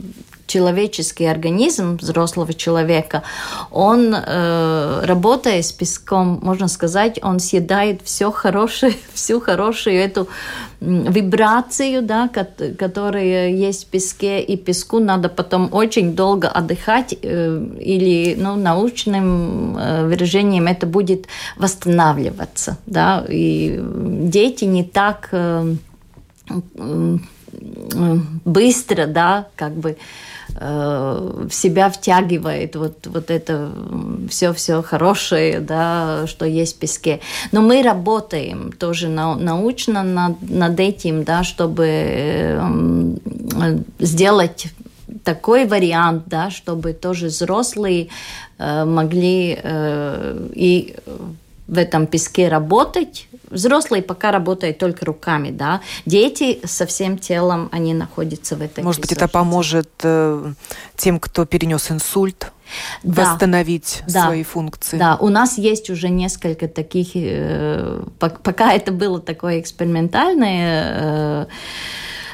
человеческий 0.51 1.25
организм 1.25 1.97
взрослого 1.97 2.53
человека, 2.53 3.23
он, 3.71 4.13
э, 4.13 5.05
работая 5.05 5.61
с 5.61 5.71
песком, 5.71 6.39
можно 6.43 6.67
сказать, 6.67 7.19
он 7.23 7.39
съедает 7.39 8.01
все 8.03 8.31
хорошее, 8.31 8.93
всю 9.13 9.39
хорошую 9.39 9.95
эту 9.95 10.27
вибрацию, 10.81 12.01
да, 12.01 12.27
которая 12.79 13.49
есть 13.49 13.87
в 13.87 13.87
песке, 13.91 14.41
и 14.41 14.57
песку 14.57 14.99
надо 14.99 15.29
потом 15.29 15.69
очень 15.71 16.15
долго 16.15 16.47
отдыхать, 16.47 17.15
э, 17.21 17.65
или 17.79 18.35
ну, 18.37 18.55
научным 18.55 19.77
э, 19.77 20.07
выражением 20.07 20.67
это 20.67 20.85
будет 20.87 21.27
восстанавливаться. 21.57 22.77
Да, 22.85 23.23
и 23.29 23.79
дети 23.81 24.65
не 24.65 24.83
так 24.83 25.29
э, 25.31 25.75
быстро, 28.45 29.07
да, 29.07 29.47
как 29.55 29.73
бы 29.73 29.97
в 30.59 31.49
себя 31.51 31.89
втягивает 31.89 32.75
вот, 32.75 33.07
вот 33.07 33.31
это 33.31 33.71
все-все 34.29 34.81
хорошее, 34.81 35.59
да, 35.59 36.27
что 36.27 36.45
есть 36.45 36.75
в 36.75 36.79
песке. 36.79 37.19
Но 37.51 37.61
мы 37.61 37.81
работаем 37.83 38.71
тоже 38.71 39.07
на, 39.07 39.35
научно 39.35 40.03
над, 40.03 40.41
над 40.41 40.79
этим, 40.79 41.23
да, 41.23 41.43
чтобы 41.43 41.87
э, 41.87 42.59
сделать 43.99 44.67
такой 45.23 45.65
вариант, 45.65 46.23
да, 46.27 46.49
чтобы 46.49 46.93
тоже 46.93 47.27
взрослые 47.27 48.09
э, 48.57 48.85
могли 48.85 49.59
э, 49.61 50.47
и 50.53 50.95
в 51.67 51.77
этом 51.77 52.07
песке 52.07 52.49
работать. 52.49 53.27
Взрослые 53.51 54.01
пока 54.01 54.31
работают 54.31 54.77
только 54.77 55.05
руками, 55.05 55.51
да. 55.51 55.81
Дети 56.05 56.59
со 56.65 56.85
всем 56.85 57.17
телом, 57.17 57.69
они 57.71 57.93
находятся 57.93 58.55
в 58.55 58.61
этой 58.61 58.83
Может 58.83 59.01
быть, 59.01 59.11
это 59.11 59.27
поможет 59.27 59.89
э, 60.03 60.53
тем, 60.95 61.19
кто 61.19 61.45
перенес 61.45 61.91
инсульт, 61.91 62.51
да. 63.03 63.31
восстановить 63.31 64.01
да. 64.07 64.25
свои 64.25 64.43
функции. 64.43 64.97
Да, 64.97 65.17
у 65.17 65.29
нас 65.29 65.57
есть 65.57 65.89
уже 65.89 66.09
несколько 66.09 66.67
таких, 66.67 67.09
э, 67.15 68.03
пока 68.17 68.73
это 68.73 68.91
было 68.91 69.19
такое 69.19 69.59
экспериментальное 69.59 71.01
э, 71.01 71.21
Э, 71.41 71.45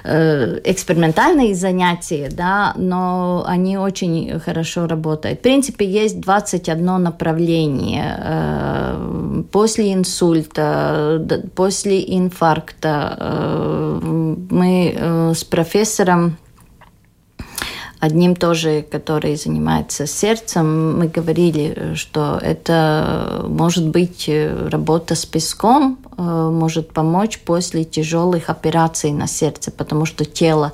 экспериментальные 0.07 1.53
занятия, 1.55 2.29
да, 2.31 2.73
но 2.77 3.43
они 3.45 3.77
очень 3.77 4.39
хорошо 4.39 4.87
работают. 4.87 5.39
В 5.39 5.41
принципе, 5.41 5.85
есть 5.85 6.21
21 6.21 7.03
направление. 7.03 8.17
Э, 8.19 9.43
после 9.51 9.93
инсульта, 9.93 11.21
после 11.55 12.03
инфаркта 12.15 13.17
э, 13.19 13.99
мы 14.49 15.33
с 15.35 15.43
профессором 15.43 16.37
одним 17.99 18.35
тоже, 18.35 18.85
который 18.89 19.35
занимается 19.35 20.07
сердцем, 20.07 20.99
мы 20.99 21.07
говорили, 21.07 21.93
что 21.95 22.39
это 22.41 23.45
может 23.47 23.87
быть 23.87 24.29
работа 24.29 25.15
с 25.15 25.25
песком, 25.25 25.97
э, 26.17 26.21
может 26.21 26.93
помочь 26.93 27.39
после 27.39 27.83
тяжелых 27.83 28.49
операций 28.49 29.11
на 29.11 29.27
сердце, 29.27 29.71
потому 29.71 30.05
что 30.05 30.25
тело 30.25 30.73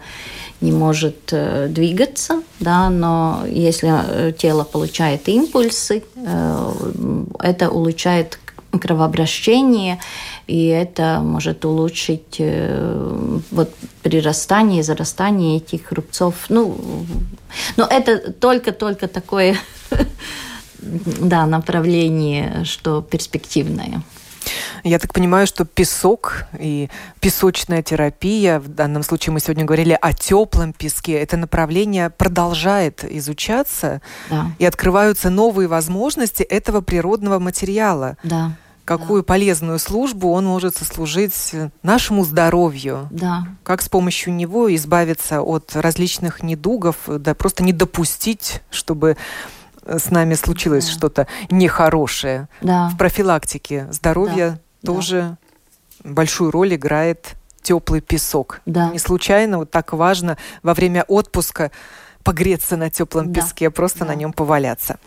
не 0.61 0.71
может 0.71 1.29
э, 1.31 1.67
двигаться, 1.69 2.41
да, 2.59 2.89
но 2.89 3.43
если 3.47 3.91
э, 3.91 4.31
тело 4.33 4.63
получает 4.63 5.27
импульсы, 5.27 6.03
это 7.39 7.69
улучшает 7.69 8.39
кровообращение, 8.79 9.99
и 10.47 10.67
это 10.67 11.19
может 11.21 11.63
улучшить 11.65 12.35
э, 12.39 13.39
вот 13.51 13.73
прирастание 14.01 14.83
зарастание 14.83 15.57
этих 15.57 15.91
рубцов. 15.91 16.35
Ну, 16.49 16.77
но 17.77 17.85
это 17.85 18.31
только-только 18.31 19.07
такое 19.07 19.57
да, 20.79 21.45
направление, 21.45 22.65
что 22.65 23.01
перспективное. 23.01 24.03
Я 24.83 24.99
так 24.99 25.13
понимаю, 25.13 25.47
что 25.47 25.63
песок 25.63 26.45
и 26.59 26.89
песочная 27.21 27.81
терапия, 27.81 28.59
в 28.59 28.67
данном 28.67 29.03
случае 29.03 29.31
мы 29.31 29.39
сегодня 29.39 29.63
говорили 29.63 29.97
о 29.99 30.11
теплом 30.11 30.73
песке, 30.73 31.13
это 31.13 31.37
направление 31.37 32.09
продолжает 32.09 33.05
изучаться 33.09 34.01
да. 34.29 34.47
и 34.59 34.65
открываются 34.65 35.29
новые 35.29 35.69
возможности 35.69 36.43
этого 36.43 36.81
природного 36.81 37.39
материала. 37.39 38.17
Да 38.23 38.57
какую 38.85 39.21
да. 39.21 39.25
полезную 39.25 39.79
службу 39.79 40.31
он 40.31 40.45
может 40.45 40.75
сослужить 40.75 41.55
нашему 41.81 42.23
здоровью. 42.25 43.07
Да. 43.11 43.47
Как 43.63 43.81
с 43.81 43.89
помощью 43.89 44.33
него 44.33 44.73
избавиться 44.75 45.41
от 45.41 45.75
различных 45.75 46.43
недугов, 46.43 46.97
да 47.07 47.33
просто 47.33 47.63
не 47.63 47.73
допустить, 47.73 48.61
чтобы 48.69 49.17
с 49.85 50.09
нами 50.11 50.33
случилось 50.33 50.85
да. 50.85 50.91
что-то 50.91 51.27
нехорошее. 51.49 52.47
Да. 52.61 52.89
В 52.89 52.97
профилактике 52.97 53.87
здоровья 53.91 54.59
да. 54.81 54.87
тоже 54.87 55.37
да. 56.03 56.11
большую 56.11 56.51
роль 56.51 56.75
играет 56.75 57.35
теплый 57.61 58.01
песок. 58.01 58.61
Да. 58.65 58.89
Не 58.91 58.99
случайно 58.99 59.57
вот 59.57 59.71
так 59.71 59.93
важно 59.93 60.37
во 60.61 60.73
время 60.73 61.03
отпуска 61.07 61.71
погреться 62.23 62.77
на 62.77 62.89
теплом 62.89 63.31
да. 63.31 63.41
песке, 63.41 63.69
просто 63.69 63.99
да. 63.99 64.05
на 64.07 64.15
нем 64.15 64.33
поваляться. 64.33 64.97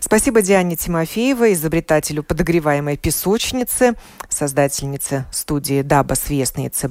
Спасибо 0.00 0.42
Диане 0.42 0.76
Тимофеевой, 0.76 1.52
изобретателю 1.52 2.22
подогреваемой 2.22 2.96
песочницы, 2.96 3.94
создательнице 4.28 5.26
студии 5.30 5.82
Даба 5.82 6.14
Свестница 6.14 6.88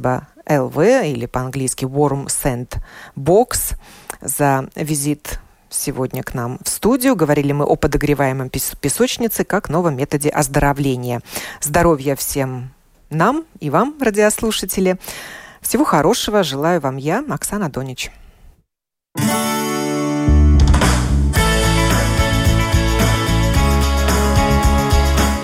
ЛВ 0.48 0.78
или 0.78 1.26
по-английски 1.26 1.86
Warm 1.86 2.28
Sand 2.28 2.78
Box 3.16 3.76
за 4.22 4.70
визит 4.76 5.40
сегодня 5.70 6.24
к 6.24 6.34
нам 6.34 6.60
в 6.64 6.70
студию. 6.70 7.16
Говорили 7.16 7.52
мы 7.52 7.66
о 7.66 7.76
подогреваемом 7.76 8.50
песочнице 8.50 9.44
как 9.44 9.70
новом 9.70 9.98
методе 9.98 10.30
оздоровления. 10.30 11.22
Здоровья 11.62 12.16
всем 12.16 12.74
нам 13.10 13.46
и 13.60 13.70
вам, 13.70 13.96
радиослушатели. 14.00 14.98
Всего 15.62 15.86
хорошего 15.86 16.44
желаю 16.44 16.82
вам 16.82 16.98
я, 16.98 17.24
Оксана 17.30 17.70
Донич. 17.70 18.12